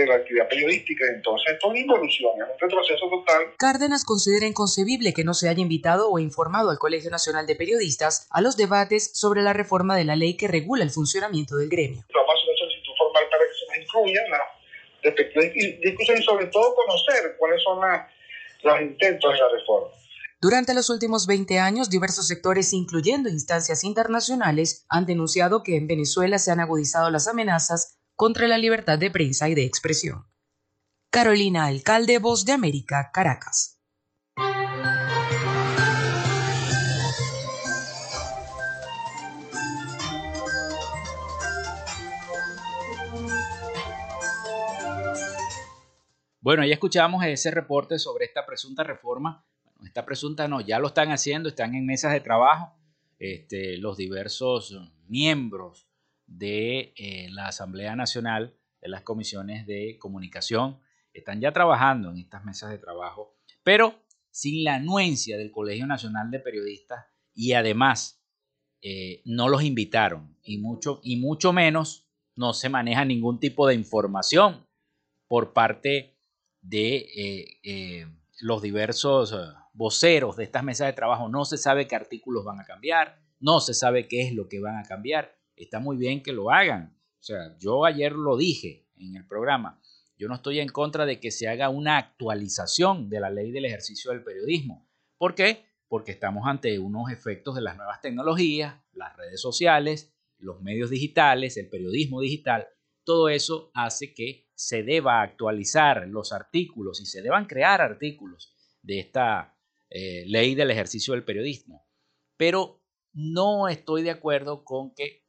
de 0.00 0.06
la 0.06 0.14
actividad 0.16 0.48
periodística. 0.48 1.04
Entonces, 1.14 1.52
esto 1.52 1.66
es 1.66 1.70
una 1.70 1.80
involución, 1.80 2.32
es 2.36 2.48
un 2.54 2.58
retroceso 2.60 3.08
total. 3.08 3.54
Cárdenas 3.58 4.04
considera 4.04 4.46
inconcebible 4.46 5.12
que 5.12 5.24
no 5.24 5.34
se 5.34 5.48
haya 5.48 5.60
invitado 5.60 6.10
o 6.10 6.18
informado 6.18 6.70
al 6.70 6.78
Colegio 6.78 7.10
Nacional 7.10 7.46
de 7.46 7.56
Periodistas 7.56 8.26
a 8.30 8.40
los 8.40 8.56
debates 8.56 9.10
sobre 9.14 9.42
la 9.42 9.52
reforma 9.52 9.96
de 9.96 10.04
la 10.04 10.16
ley 10.16 10.36
que 10.36 10.48
regula 10.48 10.84
el 10.84 10.90
funcionamiento 10.90 11.56
del 11.56 11.68
gremio. 11.68 12.04
Vamos 12.14 12.30
a 12.30 12.34
hacer 12.34 12.48
una 12.48 12.58
solicitud 12.58 12.92
formal 12.98 13.24
para 13.30 13.44
que 13.44 13.54
se 13.54 13.66
nos 13.66 13.86
incluya 13.86 14.20
las 14.30 15.14
discusiones 15.14 16.20
y 16.20 16.22
sobre 16.22 16.46
todo 16.46 16.74
conocer 16.74 17.36
cuáles 17.38 17.62
son 17.62 17.80
los 18.62 18.80
intentos 18.80 19.32
de 19.32 19.38
la 19.38 19.48
reforma. 19.48 19.88
Durante 20.40 20.72
los 20.72 20.88
últimos 20.88 21.26
20 21.26 21.58
años, 21.58 21.90
diversos 21.90 22.28
sectores, 22.28 22.72
incluyendo 22.72 23.28
instancias 23.28 23.82
internacionales, 23.82 24.86
han 24.88 25.04
denunciado 25.04 25.64
que 25.64 25.76
en 25.76 25.88
Venezuela 25.88 26.38
se 26.38 26.52
han 26.52 26.60
agudizado 26.60 27.10
las 27.10 27.26
amenazas 27.26 27.97
contra 28.18 28.48
la 28.48 28.58
libertad 28.58 28.98
de 28.98 29.12
prensa 29.12 29.48
y 29.48 29.54
de 29.54 29.64
expresión. 29.64 30.26
Carolina 31.08 31.66
Alcalde, 31.66 32.18
Voz 32.18 32.44
de 32.44 32.50
América, 32.50 33.12
Caracas. 33.14 33.80
Bueno, 46.40 46.64
ya 46.64 46.72
escuchamos 46.72 47.24
ese 47.24 47.52
reporte 47.52 48.00
sobre 48.00 48.24
esta 48.24 48.44
presunta 48.44 48.82
reforma. 48.82 49.46
esta 49.84 50.04
presunta 50.04 50.48
no, 50.48 50.60
ya 50.60 50.80
lo 50.80 50.88
están 50.88 51.12
haciendo, 51.12 51.50
están 51.50 51.76
en 51.76 51.86
mesas 51.86 52.12
de 52.12 52.20
trabajo. 52.20 52.74
Este, 53.20 53.76
los 53.76 53.96
diversos 53.96 54.74
miembros 55.06 55.87
de 56.28 56.92
eh, 56.96 57.28
la 57.30 57.48
Asamblea 57.48 57.96
Nacional, 57.96 58.54
de 58.80 58.88
las 58.88 59.02
comisiones 59.02 59.66
de 59.66 59.98
comunicación, 59.98 60.78
están 61.12 61.40
ya 61.40 61.52
trabajando 61.52 62.10
en 62.10 62.18
estas 62.18 62.44
mesas 62.44 62.70
de 62.70 62.78
trabajo, 62.78 63.36
pero 63.64 63.94
sin 64.30 64.62
la 64.62 64.76
anuencia 64.76 65.36
del 65.36 65.50
Colegio 65.50 65.86
Nacional 65.86 66.30
de 66.30 66.38
Periodistas 66.38 67.06
y 67.34 67.54
además 67.54 68.22
eh, 68.82 69.22
no 69.24 69.48
los 69.48 69.62
invitaron. 69.62 70.36
Y 70.42 70.58
mucho, 70.58 71.00
y 71.02 71.16
mucho 71.16 71.52
menos 71.52 72.06
no 72.36 72.52
se 72.52 72.68
maneja 72.68 73.04
ningún 73.04 73.40
tipo 73.40 73.66
de 73.66 73.74
información 73.74 74.64
por 75.26 75.52
parte 75.52 76.16
de 76.60 77.50
eh, 77.64 78.06
los 78.40 78.62
diversos 78.62 79.34
voceros 79.72 80.36
de 80.36 80.44
estas 80.44 80.62
mesas 80.62 80.86
de 80.86 80.92
trabajo. 80.92 81.28
No 81.28 81.44
se 81.44 81.56
sabe 81.56 81.88
qué 81.88 81.96
artículos 81.96 82.44
van 82.44 82.60
a 82.60 82.64
cambiar, 82.64 83.18
no 83.40 83.60
se 83.60 83.74
sabe 83.74 84.06
qué 84.06 84.22
es 84.22 84.34
lo 84.34 84.48
que 84.48 84.60
van 84.60 84.76
a 84.76 84.84
cambiar 84.84 85.37
está 85.62 85.80
muy 85.80 85.96
bien 85.96 86.22
que 86.22 86.32
lo 86.32 86.50
hagan. 86.50 86.96
O 87.20 87.22
sea, 87.22 87.56
yo 87.58 87.84
ayer 87.84 88.12
lo 88.12 88.36
dije 88.36 88.86
en 88.96 89.16
el 89.16 89.26
programa. 89.26 89.80
Yo 90.16 90.28
no 90.28 90.34
estoy 90.34 90.60
en 90.60 90.68
contra 90.68 91.06
de 91.06 91.20
que 91.20 91.30
se 91.30 91.48
haga 91.48 91.68
una 91.68 91.96
actualización 91.96 93.08
de 93.08 93.20
la 93.20 93.30
ley 93.30 93.52
del 93.52 93.64
ejercicio 93.64 94.10
del 94.10 94.24
periodismo. 94.24 94.88
¿Por 95.16 95.34
qué? 95.34 95.66
Porque 95.88 96.12
estamos 96.12 96.46
ante 96.46 96.78
unos 96.78 97.10
efectos 97.10 97.54
de 97.54 97.62
las 97.62 97.76
nuevas 97.76 98.00
tecnologías, 98.00 98.80
las 98.92 99.16
redes 99.16 99.40
sociales, 99.40 100.12
los 100.38 100.60
medios 100.60 100.90
digitales, 100.90 101.56
el 101.56 101.68
periodismo 101.68 102.20
digital. 102.20 102.66
Todo 103.04 103.28
eso 103.28 103.70
hace 103.74 104.12
que 104.12 104.48
se 104.54 104.82
deba 104.82 105.22
actualizar 105.22 106.06
los 106.08 106.32
artículos 106.32 107.00
y 107.00 107.06
se 107.06 107.22
deban 107.22 107.46
crear 107.46 107.80
artículos 107.80 108.54
de 108.82 108.98
esta 108.98 109.56
eh, 109.90 110.24
ley 110.26 110.54
del 110.54 110.70
ejercicio 110.70 111.14
del 111.14 111.24
periodismo. 111.24 111.86
Pero 112.36 112.82
no 113.12 113.68
estoy 113.68 114.02
de 114.02 114.10
acuerdo 114.10 114.64
con 114.64 114.94
que 114.94 115.27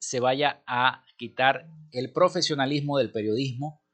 se 0.00 0.18
vaya 0.18 0.62
a 0.66 1.04
quitar 1.16 1.68
el 1.92 2.12
profesionalismo 2.12 2.98
del 2.98 3.12
periodismo 3.12 3.84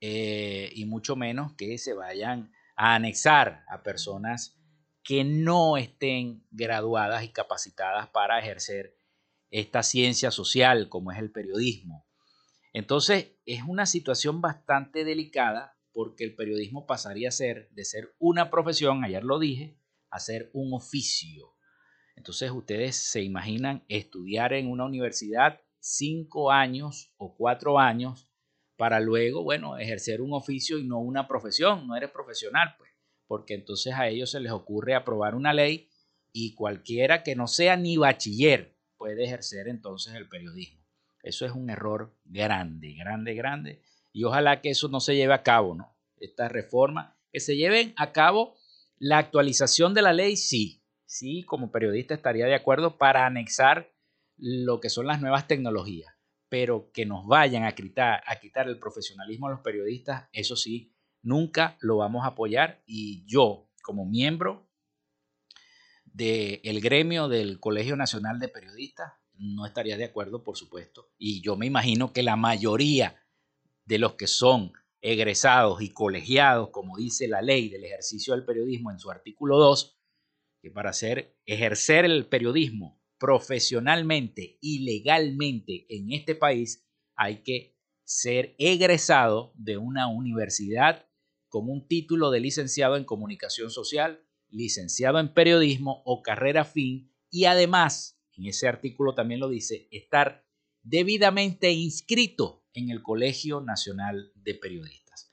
eh, 0.00 0.70
y 0.74 0.84
mucho 0.84 1.16
menos 1.16 1.54
que 1.54 1.78
se 1.78 1.94
vayan 1.94 2.52
a 2.76 2.94
anexar 2.94 3.64
a 3.68 3.82
personas 3.82 4.60
que 5.02 5.24
no 5.24 5.76
estén 5.76 6.46
graduadas 6.50 7.24
y 7.24 7.30
capacitadas 7.30 8.08
para 8.10 8.38
ejercer 8.38 8.98
esta 9.50 9.82
ciencia 9.82 10.30
social 10.30 10.88
como 10.88 11.10
es 11.10 11.18
el 11.18 11.32
periodismo. 11.32 12.06
Entonces 12.72 13.32
es 13.46 13.62
una 13.66 13.86
situación 13.86 14.40
bastante 14.40 15.04
delicada 15.04 15.76
porque 15.92 16.22
el 16.22 16.36
periodismo 16.36 16.86
pasaría 16.86 17.28
a 17.28 17.32
ser, 17.32 17.70
de 17.70 17.84
ser 17.84 18.14
una 18.18 18.50
profesión, 18.50 19.04
ayer 19.04 19.24
lo 19.24 19.38
dije, 19.38 19.78
a 20.10 20.20
ser 20.20 20.50
un 20.52 20.74
oficio. 20.74 21.54
Entonces 22.20 22.50
ustedes 22.50 22.96
se 22.96 23.22
imaginan 23.22 23.82
estudiar 23.88 24.52
en 24.52 24.70
una 24.70 24.84
universidad 24.84 25.58
cinco 25.78 26.50
años 26.50 27.14
o 27.16 27.34
cuatro 27.34 27.78
años 27.78 28.30
para 28.76 29.00
luego, 29.00 29.42
bueno, 29.42 29.78
ejercer 29.78 30.20
un 30.20 30.34
oficio 30.34 30.76
y 30.78 30.84
no 30.84 30.98
una 30.98 31.26
profesión, 31.26 31.86
no 31.86 31.96
eres 31.96 32.10
profesional, 32.10 32.74
pues, 32.76 32.90
porque 33.26 33.54
entonces 33.54 33.94
a 33.94 34.06
ellos 34.06 34.30
se 34.32 34.40
les 34.40 34.52
ocurre 34.52 34.94
aprobar 34.94 35.34
una 35.34 35.54
ley 35.54 35.88
y 36.30 36.52
cualquiera 36.54 37.22
que 37.22 37.34
no 37.36 37.46
sea 37.46 37.78
ni 37.78 37.96
bachiller 37.96 38.76
puede 38.98 39.24
ejercer 39.24 39.68
entonces 39.68 40.12
el 40.14 40.28
periodismo. 40.28 40.84
Eso 41.22 41.46
es 41.46 41.52
un 41.52 41.70
error 41.70 42.14
grande, 42.26 42.96
grande, 42.98 43.32
grande 43.32 43.82
y 44.12 44.24
ojalá 44.24 44.60
que 44.60 44.68
eso 44.68 44.88
no 44.88 45.00
se 45.00 45.16
lleve 45.16 45.32
a 45.32 45.42
cabo, 45.42 45.74
¿no? 45.74 45.96
Esta 46.18 46.50
reforma, 46.50 47.16
que 47.32 47.40
se 47.40 47.56
lleven 47.56 47.94
a 47.96 48.12
cabo 48.12 48.58
la 48.98 49.16
actualización 49.16 49.94
de 49.94 50.02
la 50.02 50.12
ley, 50.12 50.36
sí, 50.36 50.79
sí, 51.10 51.42
como 51.42 51.72
periodista 51.72 52.14
estaría 52.14 52.46
de 52.46 52.54
acuerdo 52.54 52.96
para 52.96 53.26
anexar 53.26 53.92
lo 54.36 54.78
que 54.78 54.88
son 54.88 55.06
las 55.08 55.20
nuevas 55.20 55.48
tecnologías, 55.48 56.14
pero 56.48 56.92
que 56.92 57.04
nos 57.04 57.26
vayan 57.26 57.64
a 57.64 57.72
quitar, 57.72 58.22
a 58.26 58.36
quitar 58.36 58.68
el 58.68 58.78
profesionalismo 58.78 59.48
a 59.48 59.50
los 59.50 59.60
periodistas, 59.60 60.28
eso 60.32 60.54
sí, 60.54 60.94
nunca 61.20 61.76
lo 61.80 61.96
vamos 61.96 62.24
a 62.24 62.28
apoyar. 62.28 62.84
Y 62.86 63.24
yo, 63.26 63.68
como 63.82 64.06
miembro 64.06 64.70
del 66.04 66.80
gremio 66.80 67.28
del 67.28 67.58
Colegio 67.58 67.96
Nacional 67.96 68.38
de 68.38 68.48
Periodistas, 68.48 69.12
no 69.34 69.66
estaría 69.66 69.96
de 69.96 70.04
acuerdo, 70.04 70.44
por 70.44 70.56
supuesto, 70.56 71.10
y 71.18 71.42
yo 71.42 71.56
me 71.56 71.66
imagino 71.66 72.12
que 72.12 72.22
la 72.22 72.36
mayoría 72.36 73.20
de 73.84 73.98
los 73.98 74.14
que 74.14 74.28
son 74.28 74.72
egresados 75.00 75.82
y 75.82 75.90
colegiados, 75.90 76.68
como 76.70 76.96
dice 76.96 77.26
la 77.26 77.42
ley 77.42 77.68
del 77.68 77.84
ejercicio 77.84 78.32
del 78.34 78.44
periodismo 78.44 78.92
en 78.92 79.00
su 79.00 79.10
artículo 79.10 79.58
2, 79.58 79.99
que 80.60 80.70
para 80.70 80.90
hacer, 80.90 81.36
ejercer 81.46 82.04
el 82.04 82.26
periodismo 82.26 83.00
profesionalmente 83.18 84.58
y 84.60 84.80
legalmente 84.80 85.86
en 85.88 86.12
este 86.12 86.34
país 86.34 86.86
hay 87.14 87.42
que 87.42 87.76
ser 88.04 88.54
egresado 88.58 89.52
de 89.54 89.76
una 89.76 90.08
universidad 90.08 91.06
con 91.48 91.68
un 91.68 91.86
título 91.86 92.30
de 92.30 92.40
licenciado 92.40 92.96
en 92.96 93.04
comunicación 93.04 93.70
social, 93.70 94.24
licenciado 94.48 95.18
en 95.18 95.34
periodismo 95.34 96.02
o 96.04 96.22
carrera 96.22 96.64
fin 96.64 97.12
y 97.30 97.44
además, 97.44 98.20
en 98.32 98.46
ese 98.46 98.66
artículo 98.66 99.14
también 99.14 99.40
lo 99.40 99.48
dice, 99.48 99.88
estar 99.90 100.44
debidamente 100.82 101.70
inscrito 101.70 102.64
en 102.72 102.90
el 102.90 103.02
Colegio 103.02 103.60
Nacional 103.60 104.32
de 104.34 104.54
Periodistas. 104.54 105.32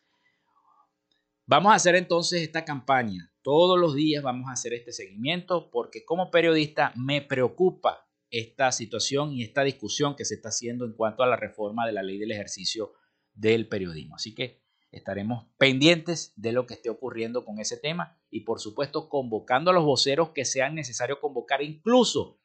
Vamos 1.45 1.71
a 1.71 1.75
hacer 1.75 1.95
entonces 1.95 2.41
esta 2.41 2.65
campaña. 2.65 3.33
Todos 3.47 3.79
los 3.79 3.95
días 3.95 4.21
vamos 4.21 4.49
a 4.49 4.51
hacer 4.51 4.73
este 4.73 4.91
seguimiento 4.91 5.69
porque 5.71 6.03
como 6.03 6.31
periodista 6.31 6.91
me 6.97 7.21
preocupa 7.21 8.05
esta 8.29 8.73
situación 8.73 9.31
y 9.31 9.41
esta 9.41 9.63
discusión 9.63 10.17
que 10.17 10.25
se 10.25 10.35
está 10.35 10.49
haciendo 10.49 10.83
en 10.83 10.91
cuanto 10.91 11.23
a 11.23 11.27
la 11.27 11.37
reforma 11.37 11.87
de 11.87 11.93
la 11.93 12.03
ley 12.03 12.17
del 12.17 12.33
ejercicio 12.33 12.91
del 13.33 13.69
periodismo. 13.69 14.15
Así 14.15 14.35
que 14.35 14.65
estaremos 14.91 15.45
pendientes 15.57 16.33
de 16.35 16.51
lo 16.51 16.67
que 16.67 16.73
esté 16.73 16.89
ocurriendo 16.89 17.45
con 17.45 17.57
ese 17.59 17.77
tema 17.77 18.19
y 18.29 18.41
por 18.41 18.59
supuesto 18.59 19.07
convocando 19.07 19.71
a 19.71 19.73
los 19.73 19.85
voceros 19.85 20.31
que 20.31 20.43
sean 20.43 20.75
necesario 20.75 21.21
convocar 21.21 21.61
incluso 21.61 22.41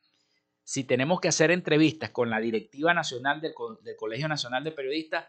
si 0.62 0.84
tenemos 0.84 1.20
que 1.20 1.26
hacer 1.26 1.50
entrevistas 1.50 2.10
con 2.10 2.30
la 2.30 2.38
directiva 2.38 2.94
nacional 2.94 3.40
del, 3.40 3.54
Colegio 3.96 4.28
Nacional 4.28 4.62
de 4.62 4.70
Periodistas 4.70 5.26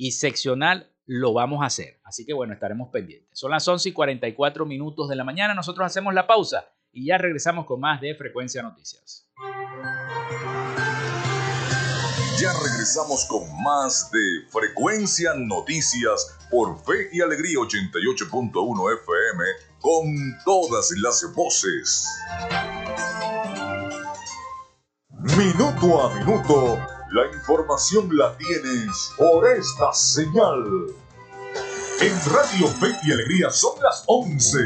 y 0.00 0.12
seccional, 0.12 0.90
lo 1.04 1.34
vamos 1.34 1.62
a 1.62 1.66
hacer. 1.66 2.00
Así 2.04 2.24
que 2.24 2.32
bueno, 2.32 2.54
estaremos 2.54 2.88
pendientes. 2.88 3.38
Son 3.38 3.50
las 3.50 3.68
11 3.68 3.90
y 3.90 3.92
44 3.92 4.64
minutos 4.64 5.10
de 5.10 5.14
la 5.14 5.24
mañana. 5.24 5.52
Nosotros 5.52 5.84
hacemos 5.84 6.14
la 6.14 6.26
pausa 6.26 6.72
y 6.90 7.04
ya 7.04 7.18
regresamos 7.18 7.66
con 7.66 7.80
más 7.80 8.00
de 8.00 8.14
Frecuencia 8.14 8.62
Noticias. 8.62 9.28
Ya 12.40 12.50
regresamos 12.62 13.26
con 13.26 13.42
más 13.62 14.10
de 14.10 14.48
Frecuencia 14.48 15.34
Noticias 15.36 16.38
por 16.50 16.82
Fe 16.82 17.10
y 17.12 17.20
Alegría 17.20 17.58
88.1 17.58 19.00
FM 19.02 19.44
con 19.80 20.38
todas 20.46 20.92
las 21.02 21.30
voces. 21.34 22.08
Minuto 25.36 26.00
a 26.00 26.14
minuto, 26.14 26.78
la 27.10 27.26
información 27.26 28.08
la 28.16 28.36
tienes 28.36 29.12
por 29.16 29.46
esta 29.48 29.92
señal. 29.92 30.86
En 32.00 32.32
Radio 32.32 32.68
Fe 32.68 32.96
y 33.02 33.12
Alegría 33.12 33.50
son 33.50 33.80
las 33.82 34.04
11 34.06 34.58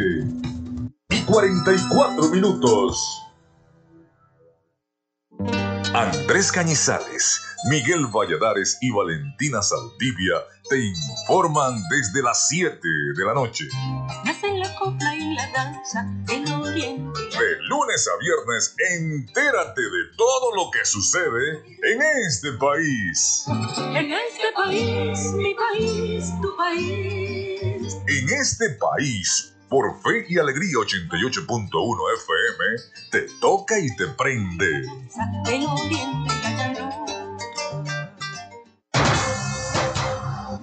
y 1.11 1.23
44 1.23 2.29
minutos. 2.29 3.23
Andrés 5.95 6.53
Cañizales, 6.53 7.41
Miguel 7.71 8.07
Valladares 8.07 8.79
y 8.81 8.91
Valentina 8.91 9.63
Saldivia 9.63 10.37
te 10.69 10.79
informan 10.79 11.83
desde 11.91 12.23
las 12.23 12.49
7 12.49 12.79
de 13.17 13.25
la 13.25 13.35
noche. 13.35 13.65
la 14.55 14.75
copla 14.77 15.15
y 15.15 15.35
la 15.35 15.51
danza 15.53 16.07
oriente. 16.61 17.21
De 17.21 17.63
lunes 17.69 18.09
a 18.09 18.19
viernes, 18.19 18.75
entérate 18.93 19.83
de 19.83 20.17
todo 20.17 20.55
lo 20.57 20.71
que 20.71 20.85
sucede 20.85 21.59
en 21.83 22.01
este 22.27 22.53
país. 22.53 23.45
En 23.95 24.13
este 24.13 24.53
país, 24.55 25.33
mi 25.35 25.55
país, 25.55 26.33
tu 26.41 26.57
país. 26.57 27.97
En 28.07 28.29
este 28.29 28.71
país, 28.71 29.55
por 29.69 30.01
Fe 30.03 30.27
y 30.29 30.39
Alegría 30.39 30.77
88.1 30.79 31.71
FM, 32.17 32.65
te 33.11 33.23
toca 33.41 33.79
y 33.79 33.95
te 33.97 34.07
prende. 34.09 34.83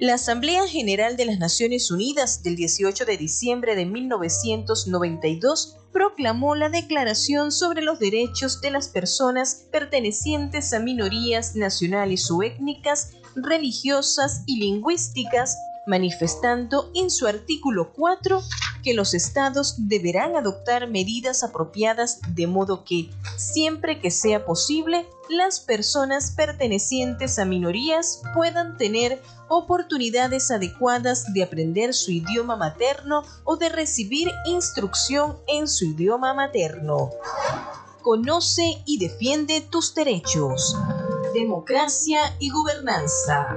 La 0.00 0.14
Asamblea 0.14 0.64
General 0.68 1.16
de 1.16 1.24
las 1.24 1.40
Naciones 1.40 1.90
Unidas 1.90 2.44
del 2.44 2.54
18 2.54 3.04
de 3.04 3.16
diciembre 3.16 3.74
de 3.74 3.84
1992 3.84 5.76
proclamó 5.92 6.54
la 6.54 6.68
Declaración 6.68 7.50
sobre 7.50 7.82
los 7.82 7.98
Derechos 7.98 8.60
de 8.60 8.70
las 8.70 8.86
Personas 8.86 9.66
pertenecientes 9.72 10.72
a 10.72 10.78
minorías 10.78 11.56
nacionales 11.56 12.30
o 12.30 12.44
étnicas, 12.44 13.14
religiosas 13.34 14.44
y 14.46 14.60
lingüísticas, 14.60 15.56
manifestando 15.88 16.90
en 16.94 17.10
su 17.10 17.26
artículo 17.26 17.92
4 17.92 18.42
que 18.84 18.94
los 18.94 19.14
estados 19.14 19.74
deberán 19.88 20.36
adoptar 20.36 20.88
medidas 20.88 21.42
apropiadas 21.42 22.20
de 22.28 22.46
modo 22.46 22.84
que, 22.84 23.10
siempre 23.36 24.00
que 24.00 24.10
sea 24.10 24.44
posible, 24.44 25.08
las 25.28 25.60
personas 25.60 26.32
pertenecientes 26.36 27.38
a 27.38 27.44
minorías 27.44 28.22
puedan 28.34 28.76
tener 28.76 29.20
oportunidades 29.48 30.50
adecuadas 30.50 31.32
de 31.32 31.42
aprender 31.42 31.94
su 31.94 32.12
idioma 32.12 32.56
materno 32.56 33.24
o 33.44 33.56
de 33.56 33.68
recibir 33.68 34.30
instrucción 34.46 35.36
en 35.46 35.68
su 35.68 35.86
idioma 35.86 36.34
materno. 36.34 37.10
Conoce 38.02 38.82
y 38.86 38.98
defiende 38.98 39.60
tus 39.60 39.94
derechos. 39.94 40.76
Democracia 41.34 42.20
y 42.38 42.50
gobernanza. 42.50 43.56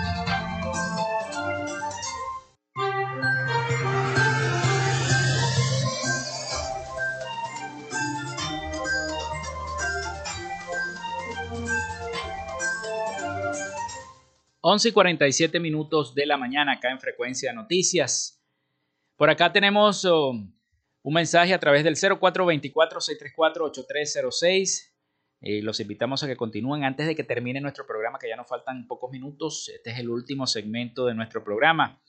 11 14.63 14.89
y 14.89 14.91
47 14.91 15.59
minutos 15.59 16.13
de 16.13 16.27
la 16.27 16.37
mañana 16.37 16.73
acá 16.73 16.91
en 16.91 16.99
Frecuencia 16.99 17.51
Noticias. 17.51 18.45
Por 19.15 19.31
acá 19.31 19.51
tenemos 19.51 20.05
oh, 20.05 20.33
un 21.01 21.13
mensaje 21.13 21.55
a 21.55 21.59
través 21.59 21.83
del 21.83 21.95
0424-634-8306. 21.95 24.91
Eh, 25.41 25.63
los 25.63 25.79
invitamos 25.79 26.21
a 26.21 26.27
que 26.27 26.35
continúen 26.35 26.83
antes 26.83 27.07
de 27.07 27.15
que 27.15 27.23
termine 27.23 27.59
nuestro 27.59 27.87
programa, 27.87 28.19
que 28.19 28.29
ya 28.29 28.35
nos 28.35 28.47
faltan 28.47 28.85
pocos 28.85 29.09
minutos. 29.09 29.67
Este 29.73 29.89
es 29.89 29.97
el 29.97 30.11
último 30.11 30.45
segmento 30.45 31.07
de 31.07 31.15
nuestro 31.15 31.43
programa. 31.43 31.99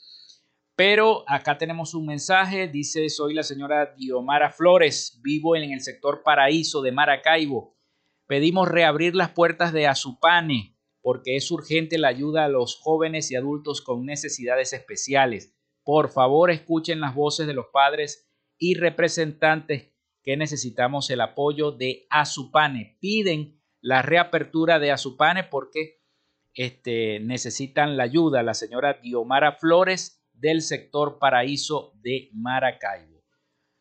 Pero 0.76 1.24
acá 1.28 1.56
tenemos 1.56 1.94
un 1.94 2.04
mensaje, 2.04 2.68
dice, 2.68 3.08
soy 3.08 3.32
la 3.32 3.44
señora 3.44 3.94
Diomara 3.96 4.50
Flores, 4.50 5.18
vivo 5.22 5.56
en 5.56 5.72
el 5.72 5.80
sector 5.80 6.22
Paraíso 6.22 6.82
de 6.82 6.92
Maracaibo. 6.92 7.78
Pedimos 8.26 8.68
reabrir 8.68 9.14
las 9.14 9.30
puertas 9.30 9.72
de 9.72 9.86
Azupane 9.86 10.71
porque 11.02 11.36
es 11.36 11.50
urgente 11.50 11.98
la 11.98 12.08
ayuda 12.08 12.44
a 12.44 12.48
los 12.48 12.76
jóvenes 12.76 13.30
y 13.30 13.36
adultos 13.36 13.82
con 13.82 14.06
necesidades 14.06 14.72
especiales. 14.72 15.54
Por 15.84 16.10
favor, 16.10 16.50
escuchen 16.50 17.00
las 17.00 17.14
voces 17.14 17.46
de 17.46 17.54
los 17.54 17.66
padres 17.72 18.30
y 18.56 18.74
representantes 18.74 19.92
que 20.22 20.36
necesitamos 20.36 21.10
el 21.10 21.20
apoyo 21.20 21.72
de 21.72 22.06
Azupane. 22.08 22.96
Piden 23.00 23.60
la 23.80 24.02
reapertura 24.02 24.78
de 24.78 24.92
Azupane 24.92 25.42
porque 25.42 26.00
este, 26.54 27.18
necesitan 27.18 27.96
la 27.96 28.04
ayuda. 28.04 28.44
La 28.44 28.54
señora 28.54 29.00
Diomara 29.02 29.56
Flores 29.56 30.24
del 30.32 30.62
sector 30.62 31.18
Paraíso 31.18 31.92
de 31.96 32.30
Maracaibo. 32.32 33.12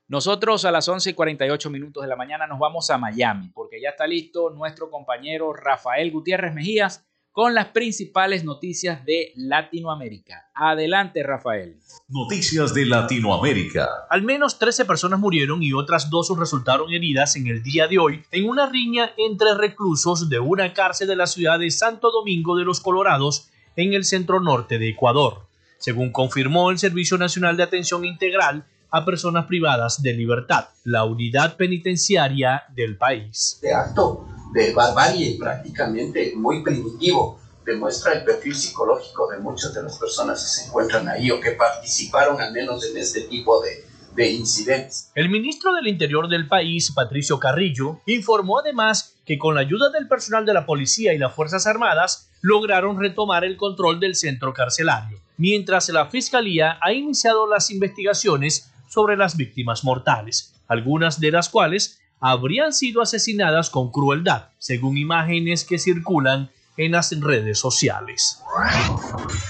Nosotros 0.08 0.66
a 0.66 0.72
las 0.72 0.90
11 0.90 1.12
y 1.12 1.14
48 1.14 1.70
minutos 1.70 2.04
de 2.04 2.10
la 2.10 2.18
mañana 2.18 2.46
nos 2.46 2.60
vamos 2.60 2.90
a 2.90 2.98
Miami 2.98 3.50
porque 3.54 3.80
ya 3.80 3.92
está 3.92 4.06
listo 4.06 4.50
nuestro 4.50 4.90
compañero 4.90 5.54
Rafael 5.54 6.12
Gutiérrez 6.12 6.54
Mejías 6.54 7.08
con 7.32 7.54
las 7.54 7.68
principales 7.68 8.44
noticias 8.44 9.06
de 9.06 9.32
Latinoamérica. 9.36 10.50
Adelante, 10.54 11.24
Rafael. 11.24 11.78
Noticias 12.10 12.74
de 12.74 12.86
Latinoamérica. 12.86 13.88
Al 14.10 14.22
menos 14.24 14.60
13 14.60 14.84
personas 14.86 15.20
murieron 15.20 15.64
y 15.64 15.72
otras 15.72 16.10
dos 16.10 16.38
resultaron 16.38 16.92
heridas 16.92 17.36
en 17.38 17.48
el 17.48 17.64
día 17.64 17.88
de 17.88 18.00
hoy 18.00 18.24
en 18.32 18.50
una 18.50 18.68
riña 18.68 19.12
entre 19.18 19.56
reclusos 19.56 20.28
de 20.28 20.40
una 20.40 20.74
cárcel 20.74 21.08
de 21.08 21.16
la 21.16 21.28
ciudad 21.28 21.60
de 21.60 21.72
Santo 21.72 22.12
Domingo 22.12 22.58
de 22.58 22.66
los 22.66 22.82
Colorados 22.82 23.50
en 23.78 23.94
el 23.94 24.04
centro 24.04 24.42
norte 24.42 24.78
de 24.78 24.90
Ecuador, 24.90 25.48
según 25.78 26.12
confirmó 26.12 26.70
el 26.70 26.80
Servicio 26.80 27.18
Nacional 27.18 27.56
de 27.56 27.64
Atención 27.64 28.04
Integral 28.04 28.66
a 28.90 29.06
personas 29.06 29.46
privadas 29.46 30.04
de 30.04 30.12
libertad, 30.12 30.66
la 30.84 31.06
unidad 31.06 31.56
penitenciaria 31.56 32.64
del 32.76 32.98
país. 32.98 33.58
De 33.62 33.74
acto 33.74 34.28
de 34.52 34.74
barbarie 34.74 35.38
prácticamente 35.38 36.34
muy 36.36 36.64
primitivo. 36.64 37.40
Demuestra 37.66 38.14
el 38.14 38.24
perfil 38.24 38.56
psicológico 38.56 39.30
de 39.30 39.40
muchas 39.40 39.74
de 39.74 39.84
las 39.84 39.98
personas 39.98 40.42
que 40.42 40.50
se 40.50 40.68
encuentran 40.68 41.08
ahí 41.08 41.30
o 41.32 41.40
que 41.40 41.52
participaron 41.52 42.42
al 42.42 42.52
menos 42.52 42.84
en 42.86 42.98
este 42.98 43.22
tipo 43.22 43.62
de, 43.62 43.86
de 44.16 44.32
incidentes. 44.32 45.12
El 45.16 45.30
ministro 45.30 45.74
del 45.74 45.88
Interior 45.88 46.28
del 46.28 46.48
país, 46.48 46.92
Patricio 46.92 47.40
Carrillo, 47.40 48.00
informó 48.08 48.60
además 48.60 49.16
que 49.26 49.38
con 49.38 49.56
la 49.56 49.62
ayuda 49.62 49.90
del 49.90 50.08
personal 50.08 50.46
de 50.46 50.54
la 50.54 50.66
policía 50.66 51.14
y 51.14 51.18
las 51.18 51.34
Fuerzas 51.34 51.68
Armadas 51.68 52.30
lograron 52.42 53.00
retomar 53.00 53.46
el 53.46 53.58
control 53.58 54.00
del 54.00 54.16
centro 54.16 54.54
carcelario, 54.54 55.20
mientras 55.38 55.88
la 55.90 56.08
Fiscalía 56.08 56.80
ha 56.82 56.92
iniciado 56.92 57.48
las 57.48 57.70
investigaciones 57.70 58.72
sobre 58.90 59.16
las 59.16 59.38
víctimas 59.38 59.84
mortales, 59.84 60.56
algunas 60.68 61.20
de 61.20 61.32
las 61.32 61.48
cuales 61.48 62.02
habrían 62.22 62.72
sido 62.72 63.02
asesinadas 63.02 63.70
con 63.72 63.92
crueldad, 63.92 64.50
según 64.60 64.98
imágenes 64.98 65.66
que 65.66 65.80
circulan 65.80 66.52
en 66.78 66.94
las 66.94 67.12
redes 67.20 67.60
sociales. 67.60 68.42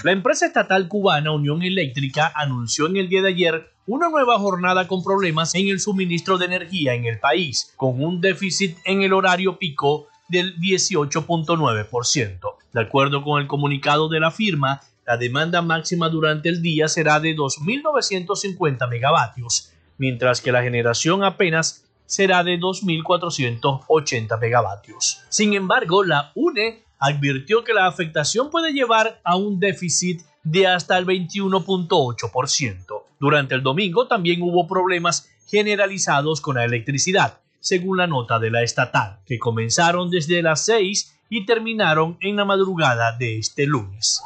La 0.02 0.12
empresa 0.12 0.46
estatal 0.46 0.88
cubana 0.88 1.32
Unión 1.32 1.62
Eléctrica 1.62 2.32
anunció 2.34 2.86
en 2.86 2.96
el 2.96 3.08
día 3.08 3.22
de 3.22 3.28
ayer 3.28 3.68
una 3.86 4.08
nueva 4.08 4.38
jornada 4.38 4.88
con 4.88 5.04
problemas 5.04 5.54
en 5.54 5.68
el 5.68 5.80
suministro 5.80 6.38
de 6.38 6.46
energía 6.46 6.94
en 6.94 7.04
el 7.04 7.20
país, 7.20 7.72
con 7.76 8.02
un 8.02 8.20
déficit 8.20 8.76
en 8.84 9.02
el 9.02 9.12
horario 9.12 9.58
pico 9.58 10.08
del 10.28 10.56
18.9%. 10.58 12.38
De 12.72 12.80
acuerdo 12.80 13.22
con 13.22 13.40
el 13.40 13.46
comunicado 13.46 14.08
de 14.08 14.20
la 14.20 14.30
firma, 14.30 14.80
la 15.06 15.16
demanda 15.16 15.60
máxima 15.62 16.08
durante 16.08 16.48
el 16.48 16.62
día 16.62 16.88
será 16.88 17.20
de 17.20 17.36
2.950 17.36 18.88
megavatios, 18.88 19.72
mientras 19.98 20.40
que 20.40 20.52
la 20.52 20.62
generación 20.62 21.22
apenas 21.24 21.84
será 22.12 22.44
de 22.44 22.60
2.480 22.60 24.38
megavatios. 24.38 25.22
Sin 25.30 25.54
embargo, 25.54 26.04
la 26.04 26.30
UNE 26.34 26.84
advirtió 26.98 27.64
que 27.64 27.72
la 27.72 27.86
afectación 27.86 28.50
puede 28.50 28.74
llevar 28.74 29.18
a 29.24 29.36
un 29.36 29.58
déficit 29.58 30.20
de 30.42 30.66
hasta 30.66 30.98
el 30.98 31.06
21.8%. 31.06 33.02
Durante 33.18 33.54
el 33.54 33.62
domingo 33.62 34.08
también 34.08 34.42
hubo 34.42 34.68
problemas 34.68 35.30
generalizados 35.48 36.42
con 36.42 36.56
la 36.56 36.66
electricidad, 36.66 37.38
según 37.60 37.96
la 37.96 38.06
nota 38.06 38.38
de 38.38 38.50
la 38.50 38.62
estatal, 38.62 39.20
que 39.24 39.38
comenzaron 39.38 40.10
desde 40.10 40.42
las 40.42 40.66
6 40.66 41.16
y 41.30 41.46
terminaron 41.46 42.18
en 42.20 42.36
la 42.36 42.44
madrugada 42.44 43.16
de 43.16 43.38
este 43.38 43.64
lunes. 43.64 44.20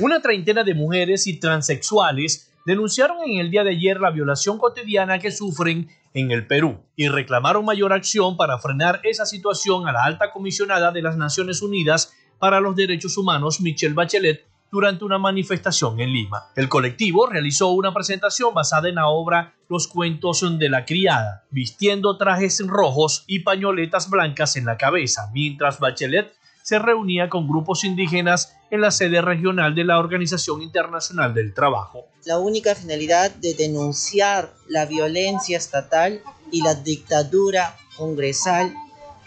Una 0.00 0.20
treintena 0.20 0.62
de 0.62 0.74
mujeres 0.74 1.26
y 1.26 1.40
transexuales 1.40 2.50
denunciaron 2.64 3.18
en 3.26 3.38
el 3.38 3.50
día 3.50 3.64
de 3.64 3.70
ayer 3.70 4.00
la 4.00 4.10
violación 4.10 4.58
cotidiana 4.58 5.18
que 5.18 5.30
sufren 5.30 5.88
en 6.14 6.30
el 6.30 6.46
Perú 6.46 6.80
y 6.96 7.08
reclamaron 7.08 7.64
mayor 7.64 7.92
acción 7.92 8.36
para 8.36 8.58
frenar 8.58 9.00
esa 9.02 9.26
situación 9.26 9.86
a 9.86 9.92
la 9.92 10.04
alta 10.04 10.30
comisionada 10.30 10.90
de 10.90 11.02
las 11.02 11.16
Naciones 11.16 11.60
Unidas 11.62 12.12
para 12.38 12.60
los 12.60 12.74
Derechos 12.76 13.16
Humanos, 13.18 13.60
Michelle 13.60 13.94
Bachelet, 13.94 14.46
durante 14.70 15.04
una 15.04 15.18
manifestación 15.18 16.00
en 16.00 16.12
Lima. 16.12 16.46
El 16.56 16.68
colectivo 16.68 17.26
realizó 17.26 17.68
una 17.68 17.94
presentación 17.94 18.52
basada 18.54 18.88
en 18.88 18.96
la 18.96 19.06
obra 19.06 19.54
Los 19.68 19.86
cuentos 19.86 20.44
de 20.58 20.68
la 20.68 20.84
criada, 20.84 21.44
vistiendo 21.50 22.16
trajes 22.16 22.60
rojos 22.66 23.24
y 23.26 23.40
pañoletas 23.40 24.10
blancas 24.10 24.56
en 24.56 24.64
la 24.64 24.76
cabeza, 24.76 25.30
mientras 25.32 25.78
Bachelet 25.78 26.34
se 26.64 26.78
reunía 26.78 27.28
con 27.28 27.46
grupos 27.46 27.84
indígenas 27.84 28.56
en 28.70 28.80
la 28.80 28.90
sede 28.90 29.20
regional 29.20 29.74
de 29.74 29.84
la 29.84 29.98
Organización 29.98 30.62
Internacional 30.62 31.34
del 31.34 31.52
Trabajo. 31.52 32.06
La 32.24 32.38
única 32.38 32.74
finalidad 32.74 33.30
de 33.32 33.52
denunciar 33.52 34.50
la 34.66 34.86
violencia 34.86 35.58
estatal 35.58 36.22
y 36.50 36.62
la 36.62 36.74
dictadura 36.74 37.76
congresal 37.98 38.74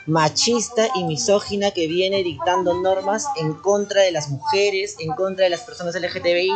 machista 0.07 0.87
y 0.95 1.03
misógina 1.03 1.71
que 1.71 1.85
viene 1.85 2.23
dictando 2.23 2.73
normas 2.73 3.27
en 3.35 3.53
contra 3.53 4.01
de 4.01 4.11
las 4.11 4.29
mujeres, 4.29 4.95
en 4.99 5.13
contra 5.13 5.43
de 5.43 5.51
las 5.51 5.61
personas 5.61 5.93
LGTBI, 5.93 6.49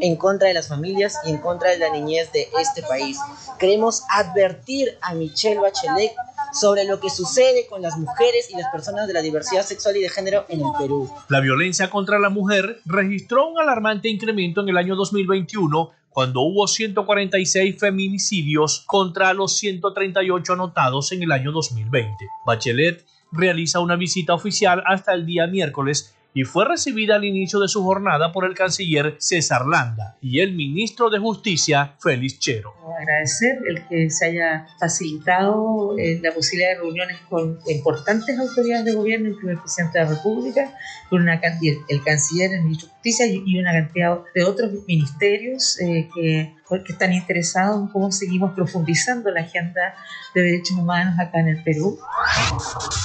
en 0.00 0.16
contra 0.16 0.48
de 0.48 0.54
las 0.54 0.66
familias 0.68 1.16
y 1.24 1.30
en 1.30 1.38
contra 1.38 1.70
de 1.70 1.78
la 1.78 1.90
niñez 1.90 2.32
de 2.32 2.48
este 2.60 2.82
país. 2.82 3.18
Queremos 3.58 4.02
advertir 4.10 4.98
a 5.00 5.14
Michelle 5.14 5.60
Bachelet 5.60 6.12
sobre 6.54 6.84
lo 6.84 7.00
que 7.00 7.10
sucede 7.10 7.66
con 7.68 7.82
las 7.82 7.98
mujeres 7.98 8.48
y 8.50 8.56
las 8.56 8.70
personas 8.72 9.06
de 9.06 9.12
la 9.12 9.22
diversidad 9.22 9.62
sexual 9.62 9.96
y 9.96 10.00
de 10.02 10.08
género 10.08 10.46
en 10.48 10.60
el 10.60 10.66
Perú. 10.78 11.10
La 11.28 11.40
violencia 11.40 11.90
contra 11.90 12.18
la 12.18 12.30
mujer 12.30 12.80
registró 12.84 13.48
un 13.48 13.58
alarmante 13.60 14.08
incremento 14.08 14.60
en 14.60 14.68
el 14.68 14.76
año 14.76 14.94
2021 14.94 15.90
cuando 16.14 16.42
hubo 16.42 16.68
146 16.68 17.76
feminicidios 17.78 18.84
contra 18.86 19.34
los 19.34 19.56
138 19.56 20.52
anotados 20.52 21.10
en 21.10 21.24
el 21.24 21.32
año 21.32 21.50
2020. 21.50 22.12
Bachelet 22.46 23.04
realiza 23.32 23.80
una 23.80 23.96
visita 23.96 24.32
oficial 24.32 24.82
hasta 24.86 25.12
el 25.12 25.26
día 25.26 25.48
miércoles 25.48 26.14
y 26.36 26.42
fue 26.42 26.66
recibida 26.66 27.14
al 27.14 27.24
inicio 27.24 27.60
de 27.60 27.68
su 27.68 27.82
jornada 27.84 28.32
por 28.32 28.44
el 28.44 28.54
canciller 28.54 29.14
César 29.18 29.66
Landa 29.66 30.18
y 30.20 30.40
el 30.40 30.52
ministro 30.52 31.08
de 31.08 31.20
Justicia 31.20 31.94
Félix 32.00 32.40
Chero. 32.40 32.74
Agradecer 33.00 33.58
el 33.68 33.86
que 33.86 34.10
se 34.10 34.26
haya 34.26 34.66
facilitado 34.80 35.96
eh, 35.96 36.18
la 36.20 36.32
posibilidad 36.32 36.70
de 36.70 36.78
reuniones 36.78 37.18
con 37.28 37.58
importantes 37.68 38.36
autoridades 38.36 38.84
de 38.84 38.94
gobierno, 38.94 39.28
incluido 39.28 39.52
el 39.52 39.60
presidente 39.60 39.98
de 39.98 40.04
la 40.04 40.10
República, 40.10 40.74
con 41.08 41.22
una 41.22 41.40
el 41.88 42.02
canciller, 42.02 42.52
el 42.52 42.62
ministro 42.62 42.88
de 42.88 42.94
Justicia 42.94 43.26
y 43.26 43.58
una 43.58 43.72
cantidad 43.72 44.18
de 44.34 44.42
otros 44.42 44.72
ministerios 44.88 45.80
eh, 45.80 46.08
que, 46.12 46.54
que 46.84 46.92
están 46.92 47.12
interesados 47.12 47.80
en 47.80 47.88
cómo 47.88 48.10
seguimos 48.10 48.54
profundizando 48.54 49.30
la 49.30 49.42
agenda 49.42 49.94
de 50.34 50.42
derechos 50.42 50.76
humanos 50.76 51.14
acá 51.20 51.38
en 51.38 51.48
el 51.48 51.62
Perú. 51.62 51.98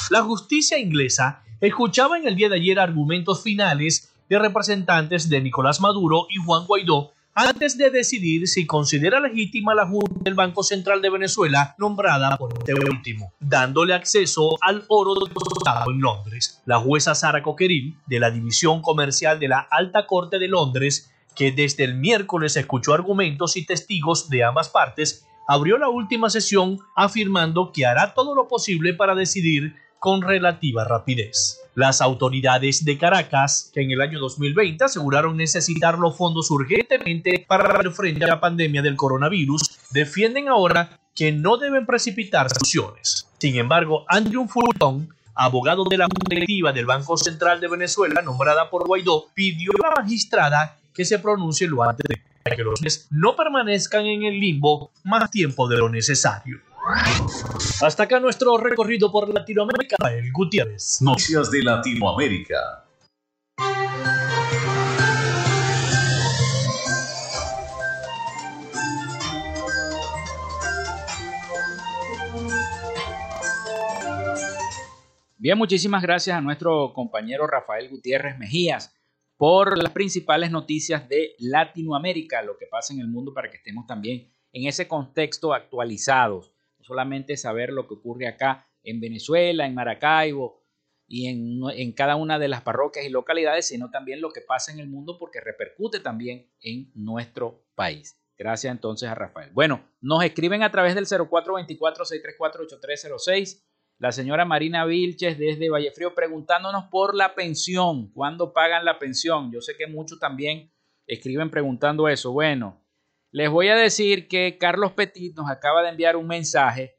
La 0.09 0.23
justicia 0.23 0.80
inglesa 0.80 1.43
escuchaba 1.62 2.18
en 2.18 2.28
el 2.28 2.36
día 2.36 2.49
de 2.49 2.55
ayer 2.55 2.80
argumentos 2.80 3.43
finales 3.43 4.14
de 4.30 4.39
representantes 4.39 5.30
de 5.30 5.41
Nicolás 5.41 5.82
Maduro 5.82 6.28
y 6.30 6.38
Juan 6.38 6.66
Guaidó 6.66 7.12
antes 7.36 7.78
de 7.78 7.89
decidir 7.89 8.47
si 8.47 8.66
considera 8.66 9.20
legítima 9.20 9.74
la 9.74 9.88
Junta 9.88 10.16
del 10.22 10.34
Banco 10.34 10.62
Central 10.62 11.01
de 11.01 11.10
Venezuela 11.10 11.76
nombrada 11.78 12.38
por 12.38 12.51
este 12.53 12.74
último, 12.74 13.34
dándole 13.39 13.93
acceso 13.93 14.57
al 14.62 14.84
oro 14.89 15.14
depositado 15.26 15.91
en 15.91 16.01
Londres. 16.01 16.62
La 16.66 16.80
jueza 16.80 17.16
Sara 17.16 17.41
Coqueril, 17.41 17.95
de 18.07 18.20
la 18.20 18.32
División 18.32 18.82
Comercial 18.82 19.39
de 19.39 19.47
la 19.47 19.60
Alta 19.60 20.05
Corte 20.05 20.38
de 20.38 20.49
Londres, 20.49 21.12
que 21.36 21.51
desde 21.51 21.86
el 21.86 21.95
miércoles 21.95 22.57
escuchó 22.57 22.93
argumentos 22.93 23.55
y 23.55 23.66
testigos 23.66 24.30
de 24.30 24.43
ambas 24.43 24.68
partes, 24.68 25.26
abrió 25.47 25.78
la 25.78 25.88
última 25.88 26.30
sesión 26.30 26.80
afirmando 26.95 27.72
que 27.72 27.86
hará 27.86 28.14
todo 28.14 28.36
lo 28.36 28.47
posible 28.47 28.93
para 28.93 29.16
decidir 29.16 29.76
con 30.00 30.22
relativa 30.22 30.86
rapidez. 30.86 31.62
Las 31.76 32.02
autoridades 32.02 32.84
de 32.84 32.97
Caracas, 32.97 33.70
que 33.74 33.82
en 33.82 33.91
el 33.91 34.02
año 34.02 34.20
2020 34.20 34.86
aseguraron 34.86 35.38
necesitar 35.38 36.00
los 36.00 36.18
fondos 36.18 36.50
urgentemente 36.52 37.45
para 37.47 37.72
hacer 37.72 37.91
frente 37.91 38.26
a 38.26 38.30
la 38.30 38.39
pandemia 38.39 38.82
del 38.82 38.95
coronavirus, 38.95 39.62
defienden 39.91 40.47
ahora 40.47 41.00
que 41.14 41.32
no 41.32 41.58
deben 41.58 41.86
precipitar 41.86 42.50
soluciones. 42.50 43.28
Sin 43.38 43.58
embargo, 43.58 44.06
Andrew 44.08 44.47
Fulton, 44.47 45.14
abogado 45.36 45.84
de 45.86 45.97
la 45.97 46.08
Directiva 46.30 46.72
del 46.72 46.86
Banco 46.86 47.18
Central 47.18 47.60
de 47.60 47.68
Venezuela, 47.68 48.22
nombrada 48.22 48.70
por 48.70 48.88
Guaidó, 48.88 49.26
pidió 49.34 49.72
a 49.84 49.89
la 49.89 50.02
magistrada 50.02 50.78
que 50.93 51.06
se 51.06 51.20
pronuncie 51.20 51.68
lo 51.68 51.84
antes 51.84 52.06
de 52.08 52.56
que 52.56 52.64
los 52.64 53.08
no 53.12 53.36
permanezcan 53.36 54.06
en 54.06 54.24
el 54.24 54.39
limbo 54.39 54.91
más 55.04 55.30
tiempo 55.30 55.68
de 55.68 55.78
lo 55.78 55.89
necesario. 55.89 56.68
Hasta 57.81 58.03
acá 58.03 58.19
nuestro 58.19 58.57
recorrido 58.57 59.11
por 59.11 59.31
Latinoamérica. 59.31 59.95
El 60.11 60.31
Gutiérrez. 60.31 61.01
Noticias 61.01 61.51
de 61.51 61.61
Latinoamérica. 61.61 62.85
Bien, 75.37 75.57
muchísimas 75.57 76.01
gracias 76.01 76.35
a 76.35 76.41
nuestro 76.41 76.91
compañero 76.93 77.47
Rafael 77.47 77.87
Gutiérrez 77.89 78.37
Mejías 78.37 78.93
por 79.37 79.77
las 79.77 79.93
principales 79.93 80.51
noticias 80.51 81.07
de 81.07 81.35
Latinoamérica, 81.39 82.41
lo 82.41 82.57
que 82.57 82.65
pasa 82.65 82.93
en 82.93 82.99
el 82.99 83.07
mundo 83.07 83.33
para 83.33 83.49
que 83.49 83.57
estemos 83.57 83.85
también 83.85 84.33
en 84.51 84.67
ese 84.67 84.87
contexto 84.87 85.53
actualizados 85.53 86.51
solamente 86.89 87.37
saber 87.37 87.69
lo 87.69 87.87
que 87.87 87.93
ocurre 87.93 88.27
acá 88.27 88.67
en 88.81 88.99
Venezuela, 88.99 89.67
en 89.67 89.75
Maracaibo 89.75 90.63
y 91.07 91.27
en, 91.27 91.59
en, 91.75 91.93
cada 91.93 92.15
una 92.15 92.39
de 92.39 92.47
las 92.47 92.63
parroquias 92.63 93.05
y 93.05 93.09
localidades, 93.09 93.67
sino 93.67 93.91
también 93.91 94.21
lo 94.21 94.31
que 94.31 94.41
pasa 94.41 94.71
en 94.71 94.79
el 94.79 94.89
mundo 94.89 95.17
porque 95.19 95.39
repercute 95.39 95.99
también 95.99 96.51
en 96.61 96.91
nuestro 96.95 97.63
país. 97.75 98.19
Gracias 98.39 98.71
entonces 98.71 99.07
a 99.07 99.13
Rafael. 99.13 99.51
Bueno, 99.53 99.87
nos 100.01 100.23
escriben 100.23 100.63
a 100.63 100.71
través 100.71 100.95
del 100.95 101.05
0424-634-8306. 101.05 103.63
La 103.99 104.11
señora 104.11 104.45
Marina 104.45 104.83
Vilches 104.85 105.37
desde 105.37 105.69
Vallefrío 105.69 106.15
preguntándonos 106.15 106.85
por 106.85 107.13
la 107.13 107.35
pensión. 107.35 108.11
¿Cuándo 108.13 108.51
pagan 108.51 108.83
la 108.85 108.97
pensión? 108.97 109.51
Yo 109.51 109.61
sé 109.61 109.77
que 109.77 109.85
muchos 109.85 110.19
también 110.19 110.71
escriben 111.05 111.51
preguntando 111.51 112.07
eso. 112.07 112.31
Bueno, 112.31 112.78
les 113.32 113.49
voy 113.49 113.67
a 113.67 113.75
decir 113.75 114.27
que 114.27 114.57
Carlos 114.57 114.93
Petit 114.93 115.36
nos 115.36 115.49
acaba 115.49 115.84
de 115.84 115.89
enviar 115.89 116.15
un 116.15 116.27
mensaje 116.27 116.95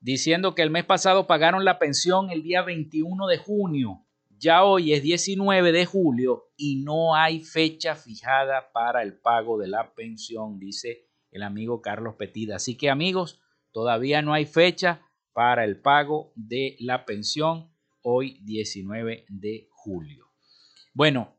diciendo 0.00 0.54
que 0.54 0.62
el 0.62 0.70
mes 0.70 0.84
pasado 0.84 1.26
pagaron 1.26 1.64
la 1.64 1.78
pensión 1.78 2.30
el 2.30 2.42
día 2.42 2.62
21 2.62 3.26
de 3.28 3.38
junio. 3.38 4.04
Ya 4.36 4.64
hoy 4.64 4.92
es 4.92 5.02
19 5.02 5.70
de 5.70 5.86
julio 5.86 6.50
y 6.56 6.82
no 6.82 7.14
hay 7.14 7.40
fecha 7.44 7.94
fijada 7.94 8.72
para 8.72 9.02
el 9.04 9.20
pago 9.20 9.56
de 9.56 9.68
la 9.68 9.94
pensión, 9.94 10.58
dice 10.58 11.06
el 11.30 11.44
amigo 11.44 11.80
Carlos 11.80 12.16
Petit. 12.16 12.50
Así 12.50 12.76
que 12.76 12.90
amigos, 12.90 13.40
todavía 13.70 14.20
no 14.20 14.34
hay 14.34 14.46
fecha 14.46 15.06
para 15.32 15.64
el 15.64 15.80
pago 15.80 16.32
de 16.34 16.76
la 16.80 17.04
pensión 17.04 17.72
hoy 18.02 18.40
19 18.42 19.26
de 19.28 19.68
julio. 19.70 20.26
Bueno, 20.92 21.38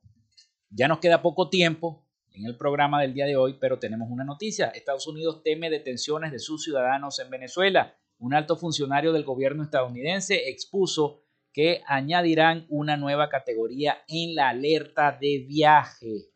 ya 0.69 0.87
nos 0.87 0.99
queda 0.99 1.21
poco 1.21 1.49
tiempo 1.49 2.02
en 2.33 2.45
el 2.45 2.57
programa 2.57 3.01
del 3.01 3.13
día 3.13 3.25
de 3.25 3.37
hoy, 3.37 3.57
pero 3.59 3.79
tenemos 3.79 4.09
una 4.09 4.23
noticia. 4.23 4.69
Estados 4.69 5.07
Unidos 5.07 5.43
teme 5.43 5.69
detenciones 5.69 6.31
de 6.31 6.39
sus 6.39 6.63
ciudadanos 6.63 7.19
en 7.19 7.29
Venezuela. 7.29 7.95
Un 8.17 8.33
alto 8.33 8.55
funcionario 8.57 9.13
del 9.13 9.23
gobierno 9.23 9.63
estadounidense 9.63 10.49
expuso 10.49 11.21
que 11.51 11.83
añadirán 11.85 12.65
una 12.69 12.97
nueva 12.97 13.29
categoría 13.29 14.03
en 14.07 14.33
la 14.35 14.49
alerta 14.49 15.15
de 15.19 15.45
viaje. 15.47 16.31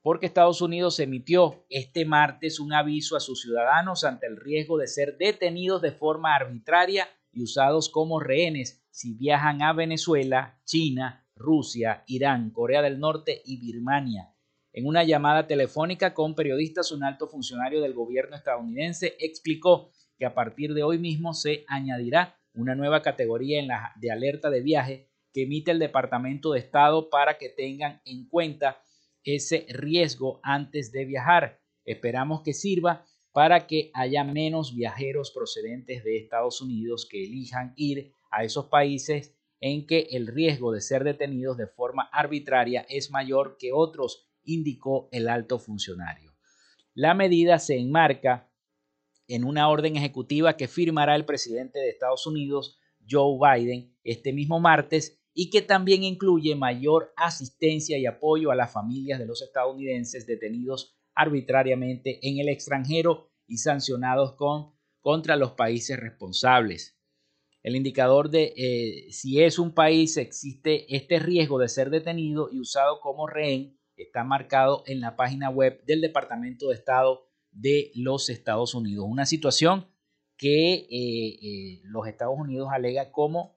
Porque 0.00 0.26
Estados 0.26 0.62
Unidos 0.62 0.98
emitió 1.00 1.66
este 1.68 2.06
martes 2.06 2.58
un 2.58 2.72
aviso 2.72 3.16
a 3.16 3.20
sus 3.20 3.42
ciudadanos 3.42 4.04
ante 4.04 4.26
el 4.26 4.36
riesgo 4.36 4.78
de 4.78 4.86
ser 4.86 5.18
detenidos 5.18 5.82
de 5.82 5.92
forma 5.92 6.34
arbitraria 6.34 7.08
y 7.32 7.42
usados 7.42 7.90
como 7.90 8.20
rehenes 8.20 8.86
si 8.90 9.14
viajan 9.14 9.60
a 9.62 9.74
Venezuela, 9.74 10.58
China, 10.64 11.26
Rusia, 11.34 12.04
Irán, 12.06 12.50
Corea 12.50 12.80
del 12.80 12.98
Norte 12.98 13.42
y 13.44 13.58
Birmania 13.58 14.35
en 14.76 14.86
una 14.86 15.04
llamada 15.04 15.46
telefónica 15.46 16.12
con 16.12 16.34
periodistas, 16.34 16.92
un 16.92 17.02
alto 17.02 17.28
funcionario 17.28 17.80
del 17.80 17.94
gobierno 17.94 18.36
estadounidense 18.36 19.16
explicó 19.18 19.90
que 20.18 20.26
a 20.26 20.34
partir 20.34 20.74
de 20.74 20.82
hoy 20.82 20.98
mismo 20.98 21.32
se 21.32 21.64
añadirá 21.66 22.38
una 22.52 22.74
nueva 22.74 23.00
categoría 23.00 23.66
de 23.96 24.10
alerta 24.10 24.50
de 24.50 24.60
viaje 24.60 25.08
que 25.32 25.44
emite 25.44 25.70
el 25.70 25.78
Departamento 25.78 26.52
de 26.52 26.58
Estado 26.58 27.08
para 27.08 27.38
que 27.38 27.48
tengan 27.48 28.02
en 28.04 28.28
cuenta 28.28 28.82
ese 29.24 29.64
riesgo 29.70 30.40
antes 30.42 30.92
de 30.92 31.06
viajar. 31.06 31.58
Esperamos 31.86 32.42
que 32.42 32.52
sirva 32.52 33.06
para 33.32 33.66
que 33.66 33.90
haya 33.94 34.24
menos 34.24 34.76
viajeros 34.76 35.30
procedentes 35.30 36.04
de 36.04 36.18
Estados 36.18 36.60
Unidos 36.60 37.08
que 37.10 37.24
elijan 37.24 37.72
ir 37.76 38.12
a 38.30 38.44
esos 38.44 38.66
países 38.66 39.34
en 39.58 39.86
que 39.86 40.08
el 40.10 40.26
riesgo 40.26 40.70
de 40.70 40.82
ser 40.82 41.02
detenidos 41.02 41.56
de 41.56 41.66
forma 41.66 42.10
arbitraria 42.12 42.84
es 42.90 43.10
mayor 43.10 43.56
que 43.58 43.72
otros 43.72 44.26
indicó 44.46 45.08
el 45.12 45.28
alto 45.28 45.58
funcionario. 45.58 46.34
La 46.94 47.12
medida 47.12 47.58
se 47.58 47.76
enmarca 47.76 48.50
en 49.28 49.44
una 49.44 49.68
orden 49.68 49.96
ejecutiva 49.96 50.56
que 50.56 50.68
firmará 50.68 51.14
el 51.14 51.26
presidente 51.26 51.78
de 51.78 51.90
Estados 51.90 52.26
Unidos, 52.26 52.78
Joe 53.08 53.38
Biden, 53.38 53.94
este 54.02 54.32
mismo 54.32 54.60
martes 54.60 55.20
y 55.34 55.50
que 55.50 55.60
también 55.60 56.02
incluye 56.02 56.54
mayor 56.56 57.12
asistencia 57.16 57.98
y 57.98 58.06
apoyo 58.06 58.50
a 58.50 58.56
las 58.56 58.72
familias 58.72 59.18
de 59.18 59.26
los 59.26 59.42
estadounidenses 59.42 60.26
detenidos 60.26 60.96
arbitrariamente 61.14 62.18
en 62.26 62.38
el 62.38 62.48
extranjero 62.48 63.30
y 63.46 63.58
sancionados 63.58 64.34
con, 64.36 64.72
contra 65.00 65.36
los 65.36 65.52
países 65.52 65.98
responsables. 65.98 66.98
El 67.62 67.76
indicador 67.76 68.30
de 68.30 68.54
eh, 68.56 69.12
si 69.12 69.42
es 69.42 69.58
un 69.58 69.74
país 69.74 70.16
existe 70.16 70.94
este 70.94 71.18
riesgo 71.18 71.58
de 71.58 71.68
ser 71.68 71.90
detenido 71.90 72.48
y 72.50 72.60
usado 72.60 73.00
como 73.00 73.26
rehén 73.26 73.76
está 73.96 74.24
marcado 74.24 74.82
en 74.86 75.00
la 75.00 75.16
página 75.16 75.50
web 75.50 75.82
del 75.84 76.00
Departamento 76.00 76.68
de 76.68 76.74
Estado 76.74 77.26
de 77.50 77.90
los 77.94 78.28
Estados 78.28 78.74
Unidos. 78.74 79.06
Una 79.08 79.26
situación 79.26 79.88
que 80.36 80.74
eh, 80.74 80.88
eh, 80.90 81.80
los 81.84 82.06
Estados 82.06 82.34
Unidos 82.38 82.68
alega 82.72 83.10
como 83.10 83.56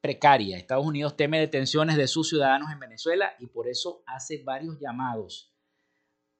precaria. 0.00 0.56
Estados 0.56 0.86
Unidos 0.86 1.16
teme 1.16 1.38
detenciones 1.38 1.96
de 1.96 2.06
sus 2.06 2.28
ciudadanos 2.28 2.70
en 2.72 2.78
Venezuela 2.78 3.34
y 3.38 3.46
por 3.46 3.68
eso 3.68 4.02
hace 4.06 4.42
varios 4.42 4.78
llamados 4.80 5.52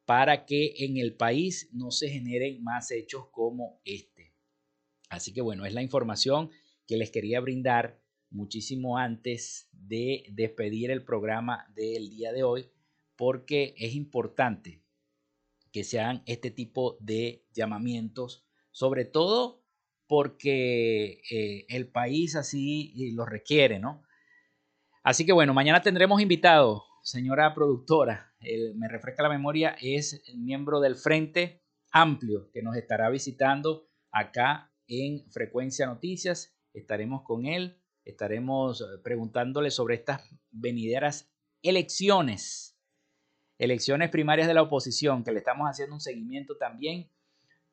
para 0.04 0.46
que 0.46 0.74
en 0.78 0.96
el 0.96 1.14
país 1.16 1.68
no 1.72 1.90
se 1.90 2.08
generen 2.08 2.62
más 2.62 2.90
hechos 2.90 3.26
como 3.30 3.80
este. 3.84 4.34
Así 5.10 5.32
que 5.34 5.40
bueno, 5.40 5.66
es 5.66 5.74
la 5.74 5.82
información 5.82 6.50
que 6.86 6.96
les 6.96 7.10
quería 7.10 7.40
brindar 7.40 8.00
muchísimo 8.30 8.98
antes 8.98 9.68
de 9.72 10.24
despedir 10.30 10.90
el 10.90 11.04
programa 11.04 11.66
del 11.74 12.08
día 12.08 12.32
de 12.32 12.44
hoy 12.44 12.70
porque 13.16 13.74
es 13.78 13.94
importante 13.94 14.82
que 15.72 15.84
se 15.84 16.00
hagan 16.00 16.22
este 16.26 16.50
tipo 16.50 16.96
de 17.00 17.44
llamamientos, 17.52 18.46
sobre 18.70 19.04
todo 19.04 19.64
porque 20.06 21.22
eh, 21.30 21.66
el 21.68 21.88
país 21.88 22.36
así 22.36 22.92
lo 23.12 23.26
requiere, 23.26 23.78
¿no? 23.78 24.02
Así 25.02 25.24
que 25.24 25.32
bueno, 25.32 25.54
mañana 25.54 25.82
tendremos 25.82 26.20
invitado, 26.20 26.84
señora 27.02 27.54
productora, 27.54 28.34
me 28.74 28.88
refresca 28.88 29.22
la 29.22 29.28
memoria, 29.28 29.76
es 29.80 30.22
el 30.28 30.38
miembro 30.38 30.80
del 30.80 30.96
Frente 30.96 31.62
Amplio 31.92 32.50
que 32.52 32.62
nos 32.62 32.76
estará 32.76 33.08
visitando 33.10 33.88
acá 34.10 34.72
en 34.86 35.30
Frecuencia 35.30 35.86
Noticias. 35.86 36.56
Estaremos 36.72 37.22
con 37.22 37.46
él, 37.46 37.80
estaremos 38.04 38.80
eh, 38.80 38.84
preguntándole 39.02 39.70
sobre 39.70 39.96
estas 39.96 40.22
venideras 40.50 41.32
elecciones, 41.62 42.75
elecciones 43.58 44.10
primarias 44.10 44.48
de 44.48 44.54
la 44.54 44.62
oposición, 44.62 45.24
que 45.24 45.32
le 45.32 45.38
estamos 45.38 45.68
haciendo 45.68 45.94
un 45.94 46.00
seguimiento 46.00 46.56
también, 46.56 47.08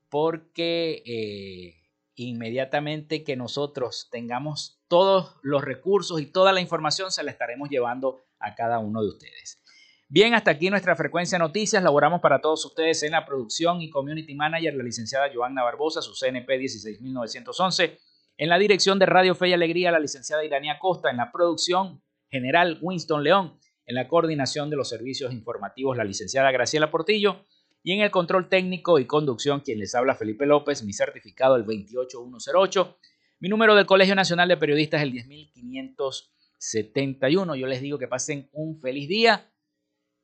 porque 0.10 1.04
eh, 1.06 1.76
inmediatamente 2.16 3.24
que 3.24 3.36
nosotros 3.36 4.10
tengamos 4.12 4.80
todos 4.88 5.36
los 5.42 5.64
recursos 5.64 6.22
y 6.22 6.28
toda 6.28 6.54
la 6.54 6.62
información, 6.62 7.12
se 7.12 7.24
la 7.24 7.32
estaremos 7.32 7.70
llevando 7.70 8.22
a 8.40 8.56
cada 8.56 8.80
uno 8.80 9.02
de 9.02 9.10
ustedes. 9.10 9.64
Bien, 10.10 10.36
hasta 10.36 10.52
aquí 10.52 10.70
nuestra 10.70 10.96
frecuencia 10.96 11.40
de 11.40 11.44
noticias. 11.44 11.82
Laboramos 11.82 12.22
para 12.22 12.40
todos 12.40 12.64
ustedes 12.66 13.02
en 13.02 13.14
la 13.14 13.26
producción 13.26 13.82
y 13.82 13.90
community 13.90 14.36
manager, 14.36 14.76
la 14.76 14.84
licenciada 14.84 15.32
Joanna 15.34 15.64
Barbosa, 15.64 16.04
su 16.04 16.14
CNP 16.14 16.60
16911. 16.60 17.98
En 18.38 18.50
la 18.50 18.60
dirección 18.60 19.00
de 19.00 19.08
Radio 19.08 19.34
Fe 19.34 19.50
y 19.50 19.54
Alegría, 19.54 19.92
la 19.92 20.00
licenciada 20.00 20.46
Irania 20.46 20.78
Costa. 20.78 21.10
En 21.10 21.18
la 21.18 21.32
producción 21.32 22.04
general, 22.30 22.78
Winston 22.82 23.24
León. 23.24 23.60
En 23.86 23.96
la 23.96 24.08
coordinación 24.08 24.70
de 24.70 24.78
los 24.78 24.90
servicios 24.90 25.34
informativos, 25.34 25.98
la 25.98 26.04
licenciada 26.04 26.52
Graciela 26.52 26.92
Portillo. 26.92 27.46
Y 27.84 27.92
en 27.92 28.02
el 28.02 28.12
control 28.12 28.48
técnico 28.48 28.98
y 28.98 29.06
conducción, 29.06 29.60
quien 29.60 29.80
les 29.80 29.94
habla 29.94 30.16
Felipe 30.16 30.46
López, 30.46 30.84
mi 30.84 30.94
certificado 30.94 31.58
el 31.58 31.64
28108. 31.64 32.98
Mi 33.40 33.50
número 33.50 33.76
del 33.76 33.86
Colegio 33.86 34.16
Nacional 34.16 34.48
de 34.48 34.56
Periodistas 34.56 35.02
el 35.02 35.12
10571. 35.12 37.58
Yo 37.58 37.68
les 37.68 37.82
digo 37.82 38.00
que 38.00 38.08
pasen 38.08 38.48
un 38.54 38.80
feliz 38.80 39.10
día 39.10 39.52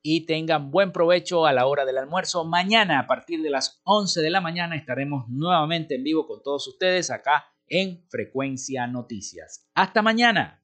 y 0.02 0.26
tengan 0.26 0.72
buen 0.72 0.94
provecho 0.94 1.46
a 1.46 1.52
la 1.52 1.66
hora 1.66 1.84
del 1.84 1.98
almuerzo. 1.98 2.46
Mañana 2.46 3.00
a 3.00 3.08
partir 3.08 3.42
de 3.42 3.50
las 3.50 3.82
11 3.84 4.22
de 4.22 4.30
la 4.30 4.40
mañana 4.40 4.78
estaremos 4.78 5.28
nuevamente 5.28 5.96
en 5.96 6.04
vivo 6.04 6.26
con 6.28 6.42
todos 6.42 6.66
ustedes 6.68 7.12
acá 7.12 7.48
en 7.68 8.06
Frecuencia 8.10 8.88
Noticias. 8.88 9.70
Hasta 9.76 10.02
mañana. 10.02 10.64